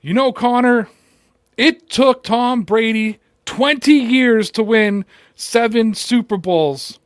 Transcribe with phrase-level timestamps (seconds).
[0.00, 0.88] You know, Connor,
[1.56, 5.04] it took Tom Brady 20 years to win
[5.34, 7.00] seven Super Bowls.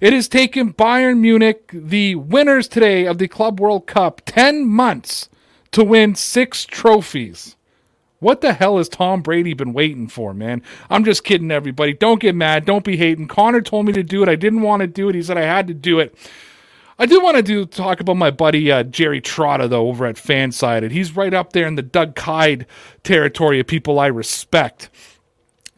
[0.00, 5.28] It has taken Bayern Munich, the winners today of the Club World Cup, 10 months
[5.70, 7.54] to win six trophies.
[8.18, 10.62] What the hell has Tom Brady been waiting for, man?
[10.90, 11.92] I'm just kidding, everybody.
[11.92, 12.64] Don't get mad.
[12.64, 13.28] Don't be hating.
[13.28, 14.28] Connor told me to do it.
[14.28, 15.14] I didn't want to do it.
[15.14, 16.16] He said I had to do it.
[16.98, 20.16] I do want to do talk about my buddy uh, Jerry Trotta though over at
[20.16, 20.90] Fansided.
[20.90, 22.66] He's right up there in the Doug Kyed
[23.02, 24.90] territory of people I respect.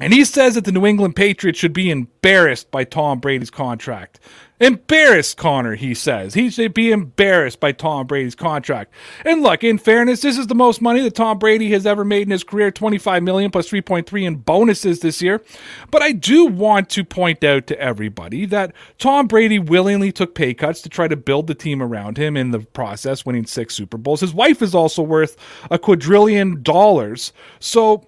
[0.01, 4.19] And he says that the New England Patriots should be embarrassed by Tom Brady's contract.
[4.65, 6.33] Embarrassed, Connor, he says.
[6.33, 8.95] He should be embarrassed by Tom Brady's contract.
[9.23, 12.23] And look, in fairness, this is the most money that Tom Brady has ever made
[12.23, 15.43] in his career, 25 million plus 3.3 in bonuses this year.
[15.91, 20.55] But I do want to point out to everybody that Tom Brady willingly took pay
[20.55, 23.99] cuts to try to build the team around him in the process, winning six Super
[23.99, 24.23] Bowls.
[24.23, 25.37] His wife is also worth
[25.71, 27.34] a quadrillion dollars.
[27.61, 28.06] So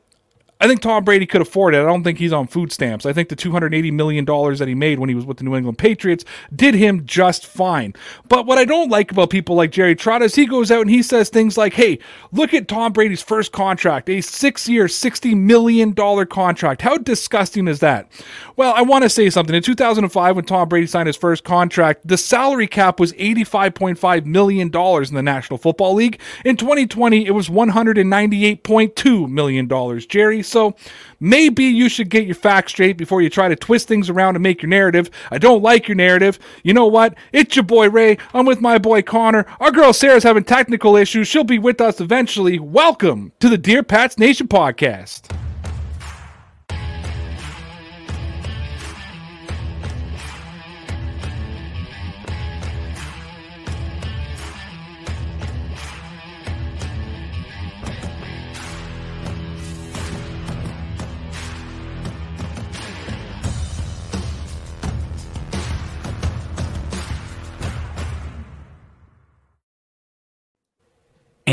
[0.59, 1.79] I think Tom Brady could afford it.
[1.79, 3.05] I don't think he's on food stamps.
[3.05, 5.77] I think the $280 million that he made when he was with the New England
[5.77, 7.95] Patriots did him just fine.
[8.29, 10.91] But what I don't like about people like Jerry Trotta is he goes out and
[10.91, 11.99] he says things like, hey,
[12.33, 16.81] look at Tom Brady's first contract, a six year, $60 million contract.
[16.81, 18.11] How disgusting is that?
[18.57, 19.55] Well, I want to say something.
[19.55, 24.69] In 2005, when Tom Brady signed his first contract, the salary cap was $85.5 million
[24.69, 26.19] in the National Football League.
[26.47, 30.01] In 2020, it was $198.2 million.
[30.09, 30.75] Jerry, so
[31.21, 34.43] maybe you should get your facts straight before you try to twist things around and
[34.43, 35.11] make your narrative.
[35.31, 36.39] I don't like your narrative.
[36.63, 37.15] You know what?
[37.33, 38.19] It's your boy Ray.
[38.35, 39.47] I'm with my boy Connor.
[39.61, 41.29] Our girl Sarah's having technical issues.
[41.29, 42.59] She'll be with us eventually.
[42.59, 45.46] Welcome to the Dear Pats Nation podcast.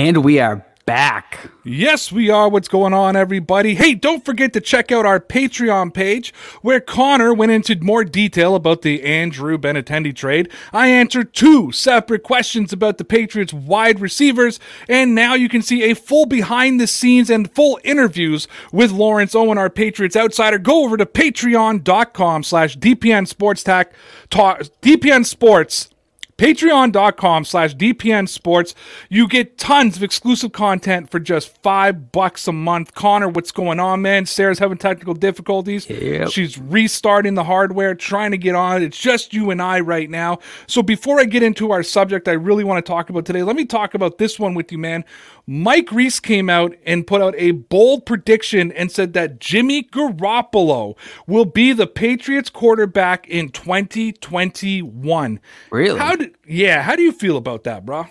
[0.03, 1.49] And we are back.
[1.63, 2.49] Yes, we are.
[2.49, 3.75] What's going on, everybody?
[3.75, 8.53] Hey, don't forget to check out our Patreon page where Connor went into more detail
[8.53, 10.51] about the Andrew Benintendi trade.
[10.73, 14.59] I answered two separate questions about the Patriots wide receivers,
[14.89, 19.33] and now you can see a full behind the scenes and full interviews with Lawrence
[19.35, 20.57] Owen, our Patriots outsider.
[20.57, 23.93] Go over to patreon.com slash DPN Sports Talk,
[24.29, 25.92] DPN Sports
[26.37, 28.75] patreon.com slash dpn sports.
[29.09, 32.93] You get tons of exclusive content for just five bucks a month.
[32.93, 34.25] Connor what's going on man?
[34.25, 35.89] Sarah's having technical difficulties.
[35.89, 36.29] Yep.
[36.29, 40.39] she's restarting the hardware trying to get on it's just you and i right now.
[40.67, 43.55] So before i get into our subject i really want to talk about today let
[43.55, 45.05] me talk about this one with you man
[45.45, 50.95] Mike Reiss came out and put out a bold prediction and said that jimmy garoppolo
[51.27, 55.39] will be the patriots quarterback in 2021
[55.69, 55.99] Really?
[55.99, 58.07] how did yeah how do you feel about that bro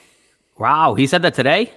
[0.58, 1.72] Wow, he said that today?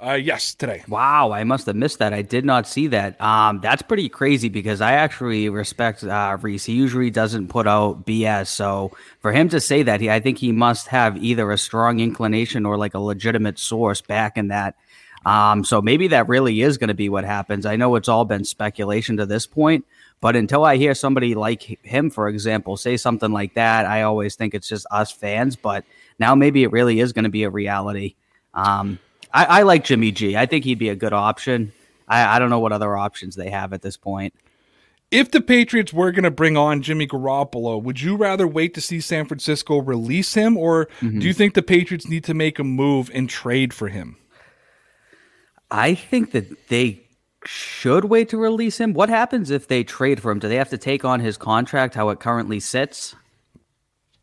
[0.00, 2.12] Uh yes today Wow, I must have missed that.
[2.14, 3.20] I did not see that.
[3.20, 6.64] Um, that's pretty crazy because I actually respect uh, Reiss.
[6.64, 8.46] He usually doesn't put out BS.
[8.46, 11.98] So for him to say that, he, I think he must have either a strong
[11.98, 14.76] inclination or like a legitimate source back in that.
[15.26, 17.66] Um, so maybe that really is going to be what happens.
[17.66, 19.84] I know it's all been speculation to this point,
[20.20, 24.36] but until I hear somebody like him, for example, say something like that, I always
[24.36, 25.56] think it's just us fans.
[25.56, 25.84] But
[26.18, 28.14] now maybe it really is going to be a reality.
[28.54, 29.00] Um,
[29.32, 30.36] I, I like Jimmy G.
[30.36, 31.72] I think he'd be a good option.
[32.08, 34.34] I, I don't know what other options they have at this point.
[35.10, 38.80] if the Patriots were going to bring on Jimmy Garoppolo, would you rather wait to
[38.80, 41.30] see San Francisco release him, or do you mm-hmm.
[41.32, 44.16] think the Patriots need to make a move and trade for him?
[45.70, 47.02] I think that they
[47.44, 48.92] should wait to release him.
[48.92, 50.38] What happens if they trade for him?
[50.38, 53.14] Do they have to take on his contract how it currently sits?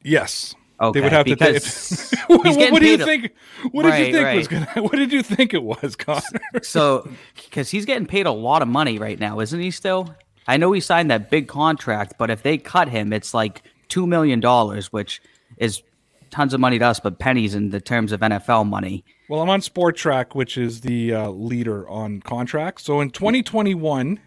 [0.04, 0.54] Yes.
[0.80, 1.36] Okay, they would have to.
[2.28, 3.32] what, he's what do you a- think?
[3.72, 4.68] What did you Right, think was gonna?
[4.88, 6.22] What did you think it was, Connor?
[6.64, 9.72] So, because he's getting paid a lot of money right now, isn't he?
[9.72, 10.14] Still,
[10.48, 14.06] I know he signed that big contract, but if they cut him, it's like two
[14.06, 15.22] million dollars, which
[15.58, 15.82] is
[16.30, 19.06] tons of money to us, but pennies in the terms of NFL money.
[19.30, 22.84] Well, I'm on Spotrac, which is the uh, leader on contracts.
[22.84, 24.20] So in 2021,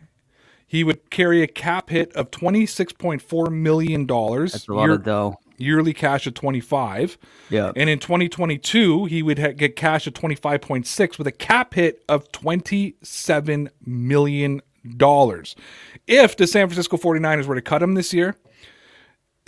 [0.66, 4.52] he would carry a cap hit of 26.4 million dollars.
[4.52, 5.36] That's a lot of dough.
[5.58, 7.18] Yearly cash of 25.
[7.50, 7.72] Yeah.
[7.76, 12.30] And in 2022, he would ha- get cash of 25.6 with a cap hit of
[12.32, 14.62] 27 million
[14.96, 15.56] dollars.
[16.06, 18.36] If the San Francisco 49ers were to cut him this year,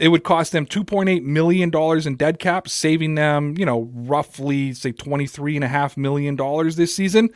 [0.01, 4.73] it would cost them 2.8 million dollars in dead cap, saving them, you know, roughly
[4.73, 7.29] say 23 and a half million dollars this season.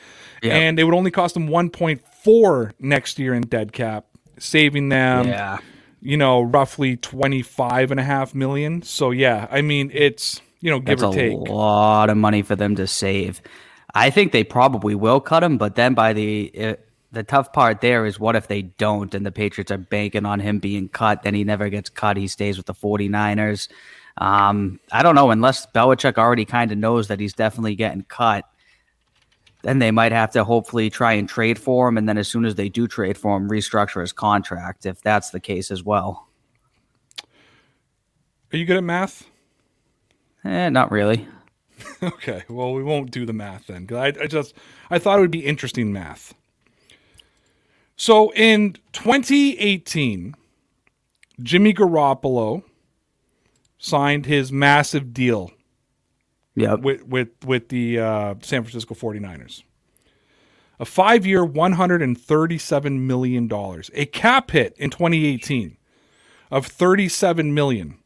[0.42, 0.54] Yeah.
[0.54, 4.06] And it would only cost them 1.4 next year in dead cap,
[4.38, 5.58] saving them yeah.
[6.04, 8.82] You know, roughly 25 and a half million.
[8.82, 12.54] So yeah, I mean, it's, you know, give That's or a lot of money for
[12.54, 13.40] them to save.
[13.94, 16.74] I think they probably will cut him, but then by the uh,
[17.10, 20.40] the tough part there is what if they don't and the Patriots are banking on
[20.40, 22.16] him being cut, then he never gets cut.
[22.16, 23.68] He stays with the 49ers.
[24.18, 28.44] Um, I don't know, unless Belichick already kind of knows that he's definitely getting cut.
[29.64, 32.44] Then they might have to hopefully try and trade for him, and then as soon
[32.44, 36.28] as they do trade for him, restructure his contract if that's the case as well.
[38.52, 39.26] Are you good at math?
[40.44, 41.26] Eh, not really.
[42.02, 43.88] Okay, well, we won't do the math then.
[43.90, 44.54] I, I just
[44.90, 46.34] I thought it would be interesting math.
[47.96, 50.34] So in 2018,
[51.42, 52.62] Jimmy Garoppolo
[53.78, 55.50] signed his massive deal
[56.56, 56.80] Yep.
[56.80, 59.62] with with with the uh, San Francisco 49ers.
[60.80, 63.90] A five-year, 137 million dollars.
[63.94, 65.76] A cap hit in 2018
[66.50, 67.98] of 37 million.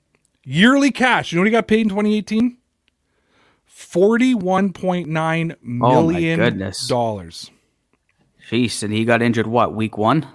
[0.45, 1.33] Yearly cash.
[1.33, 2.57] You know what he got paid in 2018?
[3.71, 6.87] 41.9 Oh, my million goodness.
[6.89, 7.51] dollars.
[8.51, 10.29] Jeez, and he got injured what week one, Week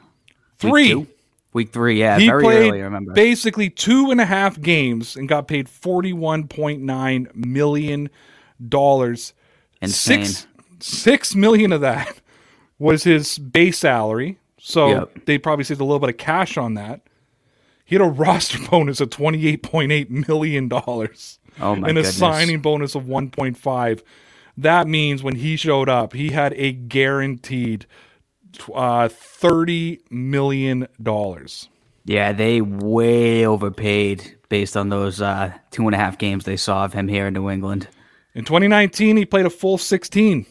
[0.57, 0.89] Three.
[0.89, 1.07] two?
[1.53, 1.99] Week three.
[1.99, 2.81] Yeah, he very played early.
[2.81, 3.13] I remember.
[3.13, 8.09] basically two and a half games and got paid forty-one point nine million
[8.69, 9.33] dollars.
[9.81, 10.25] Insane.
[10.25, 10.47] Six
[10.79, 12.19] six million of that
[12.79, 14.37] was his base salary.
[14.59, 15.25] So Yep.
[15.25, 17.01] they probably saved a little bit of cash on that.
[17.85, 21.39] He had a roster bonus of twenty-eight point eight million dollars.
[21.59, 22.17] Oh, my And a goodness.
[22.17, 24.03] signing bonus of one point five.
[24.57, 27.85] That means when he showed up, he had a guaranteed
[28.73, 31.69] uh, thirty million dollars.
[32.05, 36.83] Yeah, they way overpaid based on those uh, two and a half games they saw
[36.85, 37.87] of him here in New England.
[38.35, 40.45] In 2019, he played a full 16.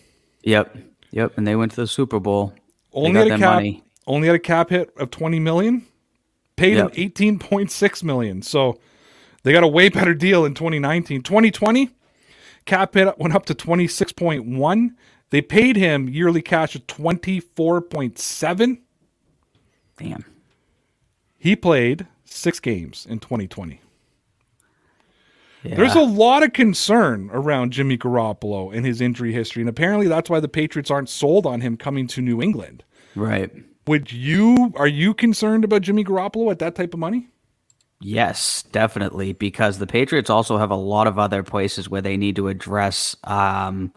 [0.44, 0.76] Yep,
[1.10, 2.54] yep, and they went to the Super Bowl.
[2.92, 3.56] Only had a cap.
[3.56, 3.82] money.
[4.06, 5.84] Only had a cap hit of 20 million.
[6.56, 6.94] Paid Yep.
[6.94, 8.40] him 18.6 million.
[8.42, 8.78] So
[9.42, 11.22] they got a way better deal in 2019.
[11.22, 11.90] 2020,
[12.66, 14.90] cap hit went up to 26.1.
[15.32, 18.78] They paid him yearly cash of 24.7.
[19.96, 20.24] Damn.
[21.38, 23.80] He played six games in 2020.
[25.62, 25.74] Yeah.
[25.74, 30.28] There's a lot of concern around Jimmy Garoppolo and his injury history, and apparently that's
[30.28, 32.84] why the Patriots aren't sold on him coming to New England.
[33.16, 33.50] right.
[33.86, 37.30] Would you are you concerned about Jimmy Garoppolo at that type of money?
[38.00, 42.36] Yes, definitely, because the Patriots also have a lot of other places where they need
[42.36, 43.92] to address um,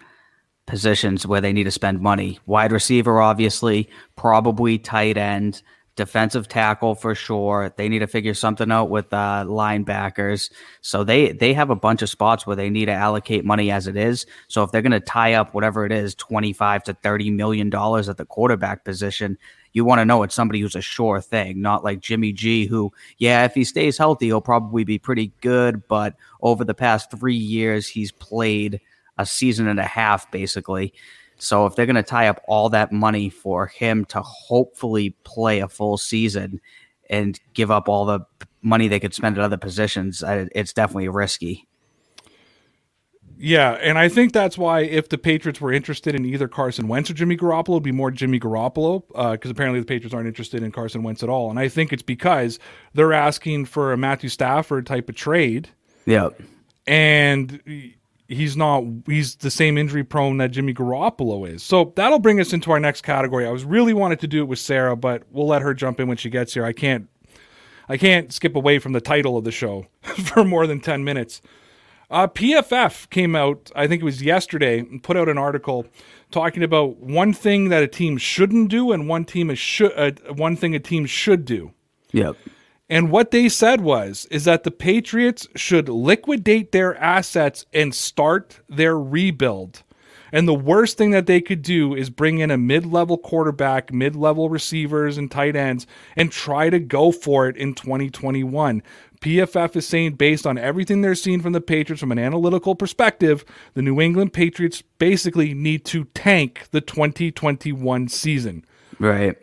[0.65, 2.39] positions where they need to spend money.
[2.45, 5.61] Wide receiver, obviously, probably tight end,
[5.95, 7.73] defensive tackle for sure.
[7.77, 10.51] They need to figure something out with uh, linebackers.
[10.81, 13.87] So they they have a bunch of spots where they need to allocate money as
[13.87, 14.25] it is.
[14.47, 17.69] So if they're going to tie up whatever it is, twenty five to thirty million
[17.69, 19.37] dollars at the quarterback position,
[19.73, 22.91] you want to know it's somebody who's a sure thing, not like Jimmy G, who,
[23.17, 25.87] yeah, if he stays healthy, he'll probably be pretty good.
[25.87, 28.81] But over the past three years, he's played
[29.17, 30.93] a season and a half, basically.
[31.37, 35.59] So if they're going to tie up all that money for him to hopefully play
[35.59, 36.61] a full season
[37.09, 38.21] and give up all the
[38.61, 41.67] money they could spend at other positions, it's definitely risky.
[43.37, 47.09] Yeah, and I think that's why if the Patriots were interested in either Carson Wentz
[47.09, 50.63] or Jimmy Garoppolo, it'd be more Jimmy Garoppolo uh, because apparently the Patriots aren't interested
[50.63, 51.49] in Carson Wentz at all.
[51.49, 52.59] And I think it's because
[52.93, 55.67] they're asking for a Matthew Stafford type of trade,
[56.05, 56.41] Yep.
[56.87, 57.61] and
[58.27, 58.83] he's not.
[59.05, 61.63] He's the same injury prone that Jimmy Garoppolo is.
[61.63, 63.47] So that'll bring us into our next category.
[63.47, 66.07] I was really wanted to do it with Sarah, but we'll let her jump in
[66.07, 66.65] when she gets here.
[66.65, 67.09] I can't.
[67.87, 71.41] I can't skip away from the title of the show for more than ten minutes.
[72.09, 75.87] Uh, PFF came out, I think it was yesterday, and put out an article
[76.29, 80.11] talking about one thing that a team shouldn't do and one team is should uh,
[80.33, 81.71] one thing a team should do.
[82.11, 82.37] Yep.
[82.89, 88.59] And what they said was is that the Patriots should liquidate their assets and start
[88.69, 89.83] their rebuild.
[90.31, 94.49] And the worst thing that they could do is bring in a mid-level quarterback, mid-level
[94.49, 98.83] receivers and tight ends and try to go for it in 2021.
[99.21, 103.45] PFF is saying, based on everything they're seeing from the Patriots from an analytical perspective,
[103.73, 108.65] the New England Patriots basically need to tank the 2021 season.
[108.99, 109.37] Right.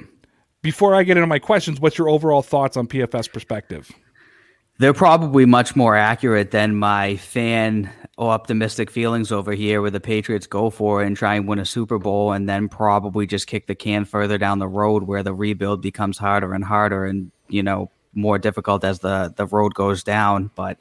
[0.62, 3.90] Before I get into my questions, what's your overall thoughts on PFF's perspective?
[4.78, 10.46] They're probably much more accurate than my fan optimistic feelings over here, where the Patriots
[10.46, 13.66] go for it and try and win a Super Bowl and then probably just kick
[13.66, 17.62] the can further down the road where the rebuild becomes harder and harder and, you
[17.62, 20.50] know, more difficult as the, the road goes down.
[20.54, 20.78] But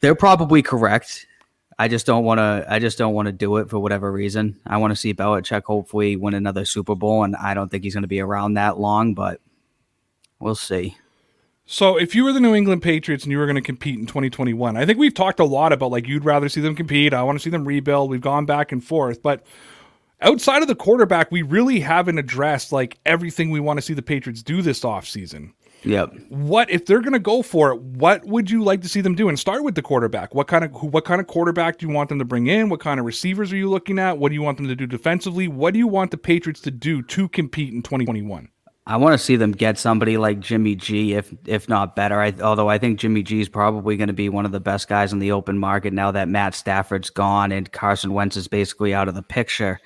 [0.00, 1.26] they're probably correct.
[1.78, 2.66] I just don't want to.
[2.68, 4.58] I just don't want to do it for whatever reason.
[4.66, 7.94] I want to see Belichick hopefully win another Super Bowl, and I don't think he's
[7.94, 9.40] going to be around that long, but
[10.40, 10.96] we'll see.
[11.66, 14.06] So, if you were the New England Patriots and you were going to compete in
[14.06, 17.14] 2021, I think we've talked a lot about like you'd rather see them compete.
[17.14, 18.10] I want to see them rebuild.
[18.10, 19.44] We've gone back and forth, but
[20.20, 24.02] outside of the quarterback, we really haven't addressed like everything we want to see the
[24.02, 25.52] Patriots do this offseason.
[25.84, 26.14] Yep.
[26.28, 27.80] What if they're going to go for it?
[27.80, 29.28] What would you like to see them do?
[29.28, 30.34] And start with the quarterback.
[30.34, 32.68] What kind of what kind of quarterback do you want them to bring in?
[32.68, 34.18] What kind of receivers are you looking at?
[34.18, 35.48] What do you want them to do defensively?
[35.48, 38.48] What do you want the Patriots to do to compete in 2021?
[38.86, 42.20] I want to see them get somebody like Jimmy G, if if not better.
[42.20, 44.88] I, although I think Jimmy G is probably going to be one of the best
[44.88, 48.94] guys in the open market now that Matt Stafford's gone and Carson Wentz is basically
[48.94, 49.78] out of the picture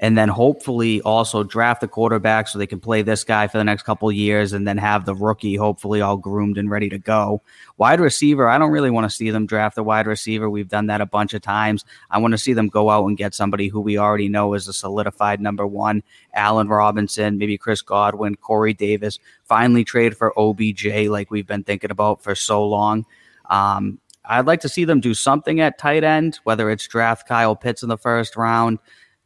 [0.00, 3.64] and then hopefully also draft the quarterback so they can play this guy for the
[3.64, 7.42] next couple years and then have the rookie hopefully all groomed and ready to go.
[7.76, 10.48] Wide receiver, I don't really want to see them draft a wide receiver.
[10.48, 11.84] We've done that a bunch of times.
[12.10, 14.68] I want to see them go out and get somebody who we already know is
[14.68, 16.02] a solidified number one,
[16.32, 21.90] Allen Robinson, maybe Chris Godwin, Corey Davis, finally trade for OBJ like we've been thinking
[21.90, 23.04] about for so long.
[23.50, 27.56] Um, I'd like to see them do something at tight end, whether it's draft Kyle
[27.56, 28.78] Pitts in the first round,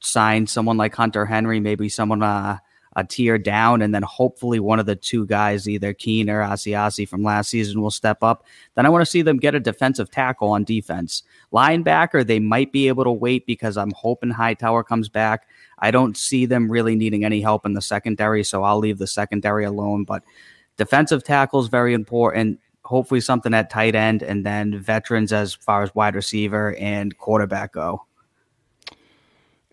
[0.05, 2.59] sign someone like Hunter Henry, maybe someone uh,
[2.97, 7.09] a tier down, and then hopefully one of the two guys, either Keene or Asiasi
[7.09, 8.45] from last season, will step up.
[8.75, 11.23] Then I want to see them get a defensive tackle on defense.
[11.53, 15.49] Linebacker, they might be able to wait because I'm hoping Hightower comes back.
[15.79, 19.07] I don't see them really needing any help in the secondary, so I'll leave the
[19.07, 20.05] secondary alone.
[20.05, 20.23] But
[20.77, 22.61] defensive tackle is very important.
[22.85, 27.73] Hopefully, something at tight end, and then veterans as far as wide receiver and quarterback
[27.73, 28.05] go.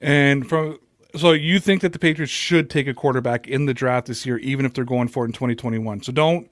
[0.02, 0.80] And from
[1.16, 4.38] so you think that the Patriots should take a quarterback in the draft this year,
[4.40, 6.04] even if they're going for it in 2021.
[6.04, 6.50] So don't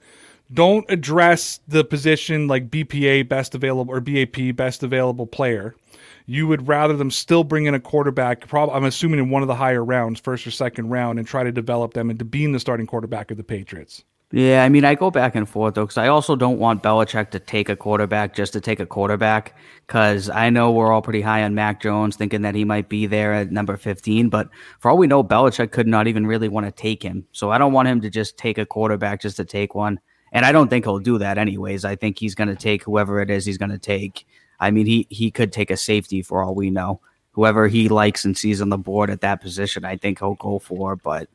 [0.52, 5.74] don't address the position like BPA best available or BAP best available player.
[6.26, 9.48] You would rather them still bring in a quarterback, probably I'm assuming in one of
[9.48, 12.60] the higher rounds, first or second round, and try to develop them into being the
[12.60, 14.04] starting quarterback of the Patriots.
[14.32, 17.30] Yeah, I mean, I go back and forth though, because I also don't want Belichick
[17.30, 19.56] to take a quarterback just to take a quarterback.
[19.86, 23.06] Because I know we're all pretty high on Mac Jones, thinking that he might be
[23.06, 24.28] there at number 15.
[24.28, 27.26] But for all we know, Belichick could not even really want to take him.
[27.32, 29.98] So I don't want him to just take a quarterback just to take one.
[30.30, 31.84] And I don't think he'll do that anyways.
[31.84, 34.28] I think he's going to take whoever it is he's going to take.
[34.60, 37.00] I mean, he, he could take a safety for all we know.
[37.32, 40.60] Whoever he likes and sees on the board at that position, I think he'll go
[40.60, 40.94] for.
[40.94, 41.28] But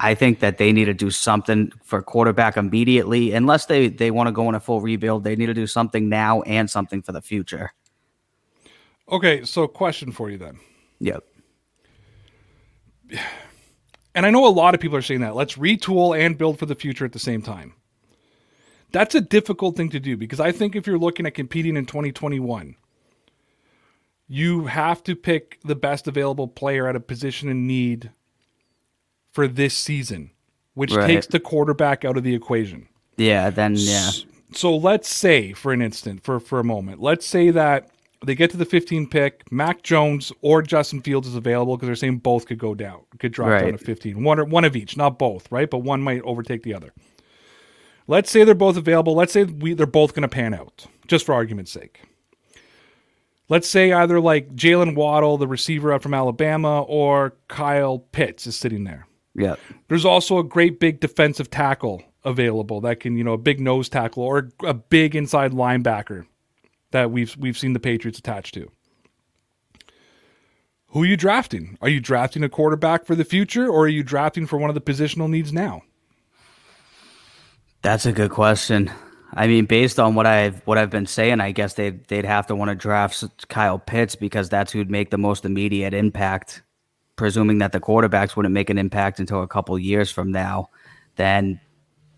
[0.00, 3.32] I think that they need to do something for quarterback immediately.
[3.32, 6.08] Unless they, they want to go in a full rebuild, they need to do something
[6.08, 7.72] now and something for the future.
[9.10, 10.58] Okay, so question for you then.
[11.00, 11.24] Yep.
[14.14, 15.34] And I know a lot of people are saying that.
[15.34, 17.74] Let's retool and build for the future at the same time.
[18.92, 21.86] That's a difficult thing to do because I think if you're looking at competing in
[21.86, 22.76] 2021,
[24.28, 28.10] you have to pick the best available player at a position in need
[29.38, 30.32] for this season,
[30.74, 31.06] which right.
[31.06, 32.88] takes the quarterback out of the equation.
[33.16, 34.10] Yeah, then yeah.
[34.52, 37.88] So let's say, for an instant, for for a moment, let's say that
[38.26, 41.94] they get to the 15 pick, Mac Jones or Justin Fields is available because they're
[41.94, 43.60] saying both could go down, could drop right.
[43.60, 44.24] down to 15.
[44.24, 45.70] One or one of each, not both, right?
[45.70, 46.92] But one might overtake the other.
[48.08, 49.14] Let's say they're both available.
[49.14, 52.00] Let's say we, they're both going to pan out, just for argument's sake.
[53.48, 58.56] Let's say either like Jaylen Waddle, the receiver up from Alabama, or Kyle Pitts is
[58.56, 59.07] sitting there.
[59.38, 59.54] Yeah.
[59.86, 63.88] There's also a great big defensive tackle available that can, you know, a big nose
[63.88, 66.26] tackle or a big inside linebacker
[66.90, 68.70] that we've we've seen the Patriots attached to.
[70.88, 71.78] Who are you drafting?
[71.80, 74.74] Are you drafting a quarterback for the future or are you drafting for one of
[74.74, 75.82] the positional needs now?
[77.82, 78.90] That's a good question.
[79.34, 82.46] I mean, based on what I've what I've been saying, I guess they'd they'd have
[82.48, 86.62] to want to draft Kyle Pitts because that's who'd make the most immediate impact
[87.18, 90.70] presuming that the quarterbacks wouldn't make an impact until a couple years from now,
[91.16, 91.60] then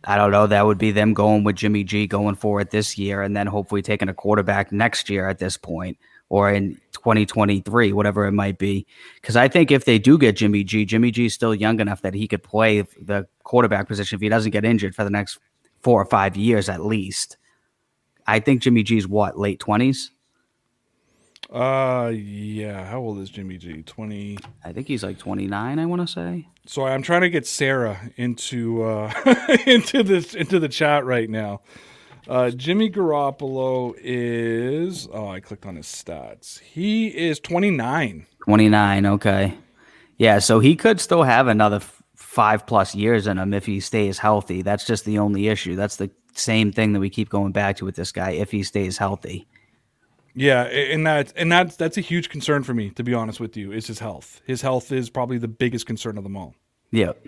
[0.04, 0.46] I don't know.
[0.46, 3.46] That would be them going with Jimmy G going for it this year, and then
[3.46, 8.56] hopefully taking a quarterback next year at this point or in 2023, whatever it might
[8.56, 8.86] be.
[9.20, 12.02] Because I think if they do get Jimmy G, Jimmy G is still young enough
[12.02, 15.38] that he could play the quarterback position if he doesn't get injured for the next
[15.82, 17.36] four or five years at least.
[18.26, 20.12] I think Jimmy G's what late twenties.
[21.50, 22.84] Uh, yeah.
[22.84, 23.82] How old is Jimmy G?
[23.82, 24.38] Twenty.
[24.64, 25.78] I think he's like twenty nine.
[25.78, 26.46] I want to say.
[26.66, 29.12] So I'm trying to get Sarah into uh
[29.66, 31.62] into this into the chat right now.
[32.28, 35.08] Uh, Jimmy Garoppolo is.
[35.12, 36.60] Oh, I clicked on his stats.
[36.60, 38.26] He is 29.
[38.44, 39.06] 29.
[39.06, 39.54] Okay.
[40.16, 40.38] Yeah.
[40.38, 44.18] So he could still have another f- five plus years in him if he stays
[44.18, 44.62] healthy.
[44.62, 45.74] That's just the only issue.
[45.74, 48.62] That's the same thing that we keep going back to with this guy if he
[48.62, 49.48] stays healthy.
[50.34, 53.56] Yeah, and that and that's that's a huge concern for me, to be honest with
[53.56, 54.40] you, is his health.
[54.46, 56.54] His health is probably the biggest concern of them all.
[56.92, 57.26] Yep.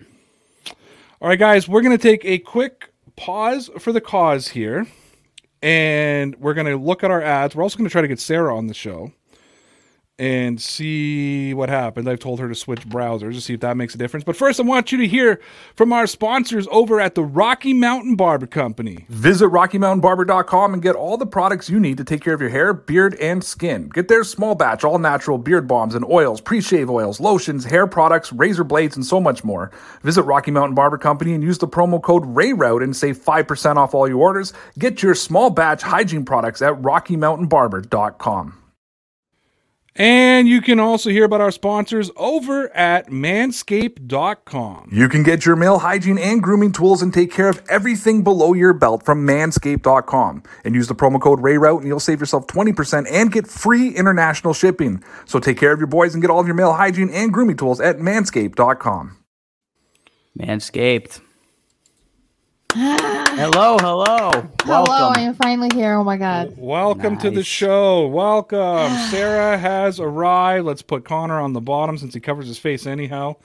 [1.20, 4.86] All right, guys, we're gonna take a quick pause for the cause here,
[5.62, 7.56] and we're gonna look at our ads.
[7.56, 9.12] We're also gonna try to get Sarah on the show
[10.22, 12.06] and see what happens.
[12.06, 14.22] I've told her to switch browsers to see if that makes a difference.
[14.22, 15.40] But first, I want you to hear
[15.74, 19.04] from our sponsors over at the Rocky Mountain Barber Company.
[19.08, 22.72] Visit RockyMountainBarber.com and get all the products you need to take care of your hair,
[22.72, 23.88] beard, and skin.
[23.88, 27.88] Get their small batch, all natural beard balms and oils, pre shave oils, lotions, hair
[27.88, 29.72] products, razor blades, and so much more.
[30.02, 33.92] Visit Rocky Mountain Barber Company and use the promo code RAYROUTE and save 5% off
[33.92, 34.52] all your orders.
[34.78, 38.61] Get your small batch hygiene products at RockyMountainBarber.com.
[39.94, 44.88] And you can also hear about our sponsors over at manscaped.com.
[44.90, 48.54] You can get your male hygiene and grooming tools and take care of everything below
[48.54, 50.44] your belt from manscaped.com.
[50.64, 54.54] And use the promo code RAYROUTE and you'll save yourself 20% and get free international
[54.54, 55.04] shipping.
[55.26, 57.58] So take care of your boys and get all of your male hygiene and grooming
[57.58, 59.18] tools at manscaped.com.
[60.38, 61.20] Manscaped.
[62.74, 64.30] Hello, hello.
[64.62, 65.12] Hello, Welcome.
[65.16, 65.94] I am finally here.
[65.94, 66.54] Oh my god.
[66.56, 68.06] Welcome to the show.
[68.08, 68.90] Welcome.
[69.10, 70.64] Sarah has arrived.
[70.66, 73.36] Let's put Connor on the bottom since he covers his face anyhow.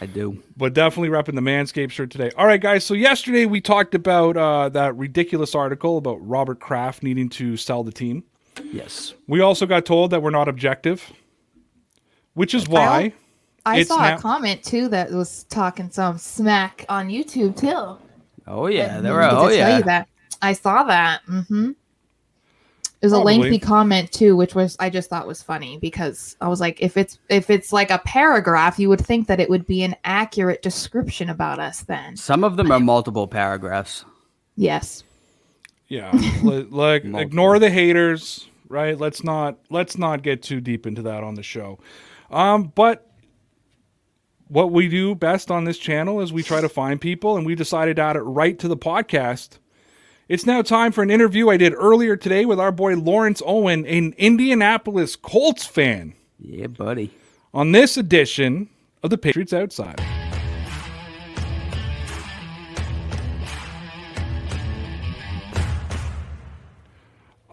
[0.00, 0.42] I do.
[0.56, 2.30] But definitely repping the Manscaped shirt today.
[2.36, 2.84] All right, guys.
[2.84, 7.84] So yesterday we talked about uh, that ridiculous article about Robert Kraft needing to sell
[7.84, 8.24] the team.
[8.72, 9.14] Yes.
[9.28, 11.12] We also got told that we're not objective,
[12.34, 13.12] which is why.
[13.66, 17.96] I It's saw now- a comment too that was talking some smack on YouTube too.
[18.46, 19.22] Oh yeah, I there were.
[19.24, 19.78] Oh tell yeah.
[19.78, 20.08] you that.
[20.42, 21.22] I saw that.
[21.26, 21.70] Mm-hmm.
[23.00, 23.34] It was Probably.
[23.34, 26.80] a lengthy comment too, which was I just thought was funny because I was like,
[26.80, 29.94] if it's if it's like a paragraph, you would think that it would be an
[30.04, 31.82] accurate description about us.
[31.82, 34.04] Then Some of them are multiple paragraphs.
[34.56, 35.04] yes,
[35.88, 36.10] Yeah,
[36.42, 38.98] li- like ignore the haters, right?
[38.98, 41.78] Let's not let's not get too deep into that on the show.
[42.30, 43.10] Um, but
[44.48, 47.54] what we do best on this channel is we try to find people, and we
[47.54, 49.58] decided to add it right to the podcast.
[50.28, 53.84] It's now time for an interview I did earlier today with our boy Lawrence Owen,
[53.86, 57.10] an Indianapolis Colts fan, Yeah, buddy.
[57.52, 58.68] on this edition
[59.02, 60.02] of the Patriots Outsider.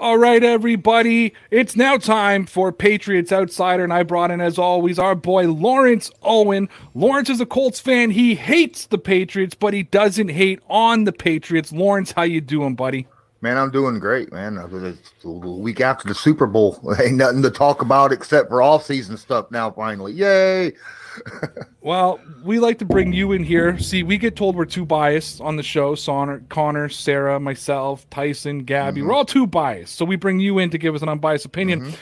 [0.01, 1.31] All right, everybody.
[1.51, 6.09] It's now time for Patriots Outsider, and I brought in, as always, our boy Lawrence
[6.23, 6.69] Owen.
[6.95, 8.09] Lawrence is a Colts fan.
[8.09, 11.71] He hates the Patriots, but he doesn't hate on the Patriots.
[11.71, 13.05] Lawrence, how you doing, buddy?
[13.41, 14.57] Man, I'm doing great, man.
[14.57, 16.81] Uh, It's the week after the Super Bowl.
[16.99, 19.69] Ain't nothing to talk about except for off-season stuff now.
[19.69, 20.73] Finally, yay!
[21.83, 23.79] Well, we like to bring you in here.
[23.79, 25.95] See, we get told we're too biased on the show.
[25.95, 28.99] Sonner, Connor, Sarah, myself, Tyson, Gabby.
[28.99, 29.09] Mm-hmm.
[29.09, 29.95] We're all too biased.
[29.95, 31.81] So we bring you in to give us an unbiased opinion.
[31.81, 31.95] Mm-hmm.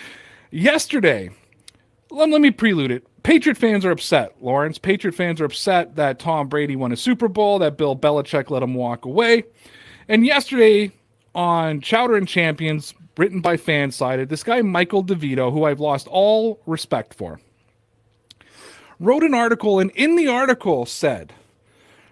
[0.52, 1.30] Yesterday,
[2.12, 3.08] let, let me prelude it.
[3.24, 4.78] Patriot fans are upset, Lawrence.
[4.78, 8.62] Patriot fans are upset that Tom Brady won a Super Bowl, that Bill Belichick let
[8.62, 9.43] him walk away.
[10.10, 10.91] And yesterday
[11.36, 16.60] on Chowder and Champions, written by Fansided, this guy, Michael DeVito, who I've lost all
[16.65, 17.39] respect for,
[18.99, 21.33] wrote an article and in the article said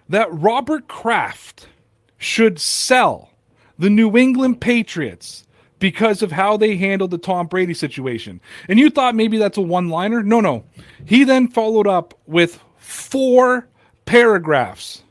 [0.08, 1.68] that Robert Kraft
[2.16, 3.30] should sell
[3.78, 5.44] the New England Patriots
[5.78, 8.40] because of how they handled the Tom Brady situation.
[8.68, 10.22] And you thought maybe that's a one liner?
[10.22, 10.64] No, no.
[11.04, 13.68] He then followed up with four
[14.04, 15.02] paragraphs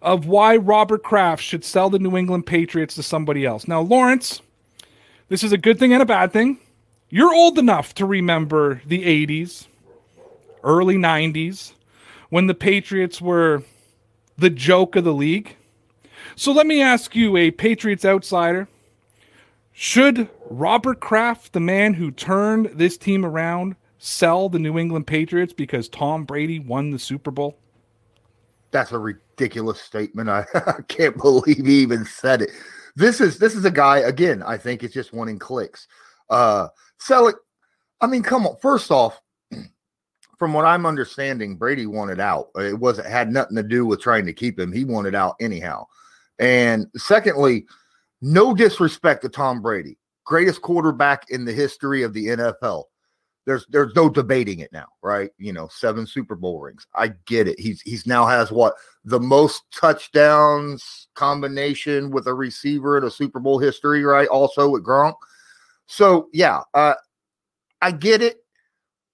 [0.00, 3.68] of why Robert Kraft should sell the New England Patriots to somebody else.
[3.68, 4.40] Now, Lawrence,
[5.28, 6.58] this is a good thing and a bad thing.
[7.10, 9.66] You're old enough to remember the 80s
[10.66, 11.72] early 90s
[12.28, 13.62] when the Patriots were
[14.36, 15.56] the joke of the league.
[16.34, 18.68] So let me ask you, a Patriots outsider,
[19.72, 25.52] should Robert Kraft, the man who turned this team around, sell the New England Patriots
[25.52, 27.58] because Tom Brady won the Super Bowl?
[28.70, 30.28] That's a ridiculous statement.
[30.28, 32.50] I, I can't believe he even said it.
[32.96, 34.42] This is this is a guy again.
[34.42, 35.86] I think it's just wanting clicks.
[36.30, 37.36] Uh, sell it.
[38.00, 38.56] I mean, come on.
[38.62, 39.20] First off,
[40.38, 42.50] from what I'm understanding, Brady wanted out.
[42.56, 44.72] It wasn't had nothing to do with trying to keep him.
[44.72, 45.86] He wanted out anyhow.
[46.38, 47.66] And secondly,
[48.20, 52.84] no disrespect to Tom Brady, greatest quarterback in the history of the NFL.
[53.46, 55.30] There's there's no debating it now, right?
[55.38, 56.86] You know, seven Super Bowl rings.
[56.94, 57.60] I get it.
[57.60, 63.38] He's he's now has what the most touchdowns combination with a receiver in a Super
[63.38, 64.28] Bowl history, right?
[64.28, 65.14] Also with Gronk.
[65.86, 66.94] So yeah, uh,
[67.80, 68.38] I get it,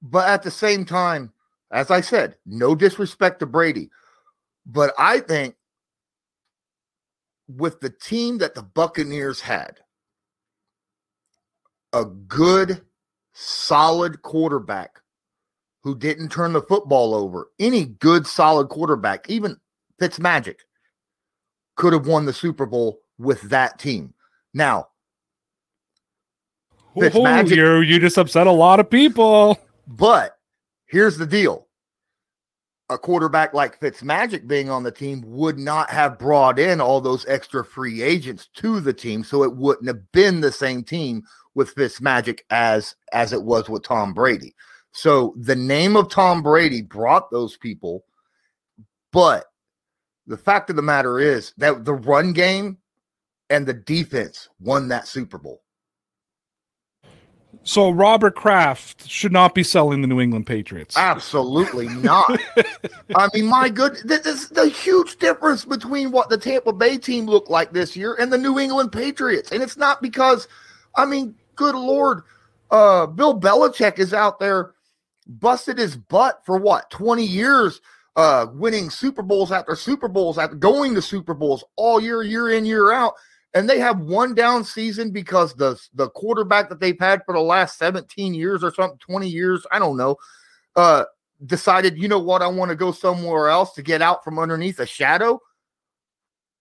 [0.02, 1.32] but at the same time,
[1.70, 3.90] as I said, no disrespect to Brady,
[4.66, 5.54] but I think
[7.48, 9.78] with the team that the Buccaneers had,
[11.92, 12.82] a good,
[13.32, 15.00] solid quarterback
[15.82, 19.56] who didn't turn the football over, any good, solid quarterback, even
[20.00, 20.56] Fitzmagic,
[21.76, 24.14] could have won the Super Bowl with that team.
[24.54, 24.88] Now,
[26.96, 29.58] Fitzmagic, you you just upset a lot of people.
[29.86, 30.36] But
[30.86, 31.66] here's the deal
[32.92, 37.26] a quarterback like Fitzmagic being on the team would not have brought in all those
[37.26, 41.22] extra free agents to the team, so it wouldn't have been the same team
[41.54, 44.54] with Fitzmagic as as it was with Tom Brady.
[44.92, 48.04] So the name of Tom Brady brought those people,
[49.10, 49.46] but
[50.26, 52.78] the fact of the matter is that the run game
[53.50, 55.62] and the defense won that Super Bowl.
[57.64, 60.96] So Robert Kraft should not be selling the New England Patriots.
[60.96, 62.40] Absolutely not.
[63.14, 67.26] I mean, my good, this is the huge difference between what the Tampa Bay team
[67.26, 69.52] looked like this year and the New England Patriots.
[69.52, 70.48] And it's not because,
[70.96, 72.22] I mean, good lord,
[72.70, 74.72] uh, Bill Belichick is out there
[75.26, 77.80] busted his butt for what 20 years,
[78.16, 82.50] uh, winning Super Bowls after Super Bowls after going to Super Bowls all year, year
[82.50, 83.14] in, year out
[83.54, 87.40] and they have one down season because the the quarterback that they've had for the
[87.40, 90.16] last 17 years or something 20 years i don't know
[90.76, 91.04] uh
[91.46, 92.42] decided you know what?
[92.42, 95.40] I want to go somewhere else to get out from underneath a shadow.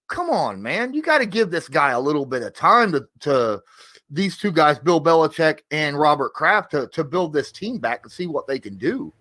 [0.08, 0.94] Come on man.
[0.94, 3.62] You got to give this guy a little bit of time to to
[4.10, 8.12] these two guys bill belichick and robert kraft to, to build this team back and
[8.12, 9.14] see what they can do.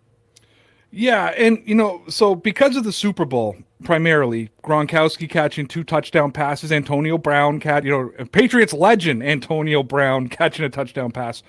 [0.91, 6.33] Yeah, and you know, so because of the Super Bowl, primarily Gronkowski catching two touchdown
[6.33, 11.43] passes, Antonio Brown cat, you know, Patriots legend Antonio Brown catching a touchdown pass.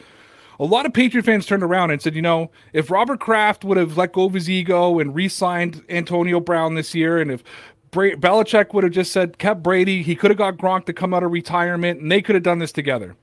[0.59, 3.77] A lot of Patriot fans turned around and said, you know, if Robert Kraft would
[3.77, 7.43] have let go of his ego and re-signed Antonio Brown this year, and if
[7.89, 11.13] Bra- Belichick would have just said kept Brady, he could have got Gronk to come
[11.13, 13.15] out of retirement, and they could have done this together.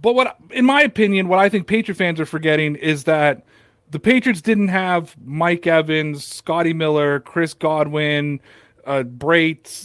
[0.00, 3.44] But what, in my opinion, what I think Patriot fans are forgetting is that
[3.90, 8.40] the Patriots didn't have Mike Evans, Scotty Miller, Chris Godwin,
[8.86, 9.04] uh,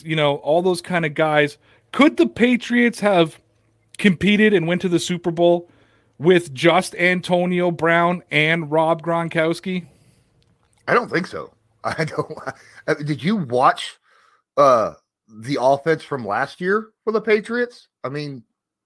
[0.03, 1.57] you know, all those kind of guys.
[1.91, 3.39] Could the Patriots have
[3.97, 5.69] competed and went to the Super Bowl
[6.17, 9.85] with just Antonio Brown and Rob Gronkowski?
[10.87, 11.53] I don't think so.
[11.83, 12.37] I don't.
[13.05, 13.97] Did you watch
[14.57, 14.93] uh,
[15.27, 17.87] the offense from last year for the Patriots?
[18.03, 18.43] I mean,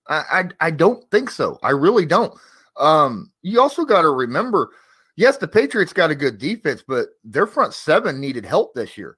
[0.07, 1.59] I I, I don't think so.
[1.63, 2.33] I really don't.
[2.77, 4.69] Um, you also got to remember
[5.17, 9.17] yes, the Patriots got a good defense, but their front seven needed help this year.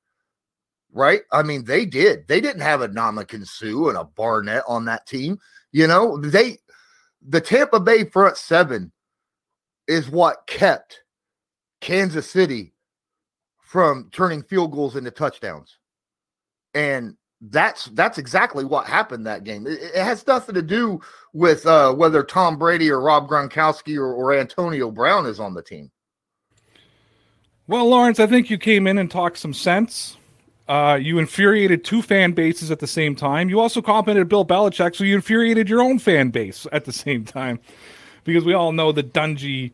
[0.92, 1.22] Right?
[1.32, 2.28] I mean, they did.
[2.28, 5.38] They didn't have a Ndamukong Suh and a Barnett on that team.
[5.72, 6.58] You know, they
[7.22, 8.92] the Tampa Bay front seven
[9.88, 11.04] is what kept
[11.82, 12.74] Kansas City
[13.60, 15.78] from turning field goals into touchdowns.
[16.74, 19.66] And that's that's exactly what happened that game.
[19.66, 21.00] It, it has nothing to do
[21.34, 25.62] with uh, whether Tom Brady or Rob Gronkowski or, or Antonio Brown is on the
[25.62, 25.90] team.
[27.68, 30.18] Well, Lawrence, I think you came in and talked some sense.
[30.68, 33.50] Uh, you infuriated two fan bases at the same time.
[33.50, 37.26] You also complimented Bill Belichick, so you infuriated your own fan base at the same
[37.26, 37.60] time,
[38.24, 39.72] because we all know the Dungy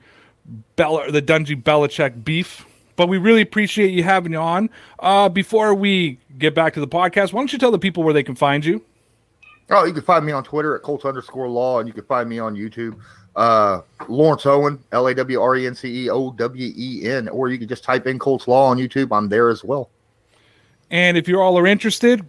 [0.76, 4.70] Bel- the Dungy Belichick beef but we really appreciate you having you on.
[5.00, 8.14] Uh, before we get back to the podcast, why don't you tell the people where
[8.14, 8.84] they can find you?
[9.70, 12.30] Oh, you can find me on Twitter at Colts underscore law, and you can find
[12.30, 13.00] me on YouTube.
[13.36, 17.28] Uh, Lawrence Owen, L A W R E N C E O W E N,
[17.30, 19.16] or you can just type in Colts Law on YouTube.
[19.16, 19.90] I'm there as well.
[20.92, 22.26] And if you all are interested,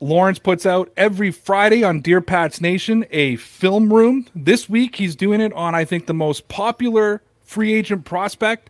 [0.00, 4.26] Lawrence puts out every Friday on Dear Pats Nation a film room.
[4.34, 8.68] This week he's doing it on, I think, the most popular free agent prospect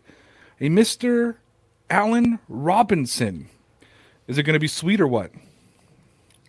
[0.59, 1.35] a Mr.
[1.89, 3.49] Allen Robinson.
[4.27, 5.31] Is it going to be sweet or what?